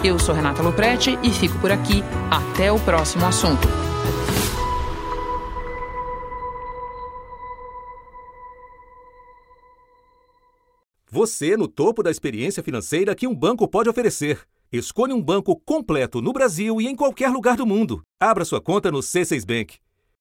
Eu 0.03 0.19
sou 0.19 0.35
Renata 0.35 0.63
Loprete 0.63 1.19
e 1.23 1.31
fico 1.31 1.59
por 1.59 1.71
aqui. 1.71 2.03
Até 2.31 2.73
o 2.73 2.79
próximo 2.81 3.27
assunto. 3.27 3.69
Você 11.11 11.57
no 11.57 11.67
topo 11.67 12.03
da 12.03 12.11
experiência 12.11 12.63
financeira 12.63 13.15
que 13.15 13.27
um 13.27 13.35
banco 13.35 13.67
pode 13.67 13.89
oferecer. 13.89 14.41
Escolha 14.73 15.15
um 15.15 15.21
banco 15.21 15.57
completo 15.57 16.23
no 16.23 16.33
Brasil 16.33 16.81
e 16.81 16.87
em 16.87 16.95
qualquer 16.95 17.31
lugar 17.31 17.57
do 17.57 17.67
mundo. 17.67 18.01
Abra 18.21 18.45
sua 18.45 18.61
conta 18.61 18.91
no 18.91 19.01
C6 19.01 19.45
Bank. 19.45 19.79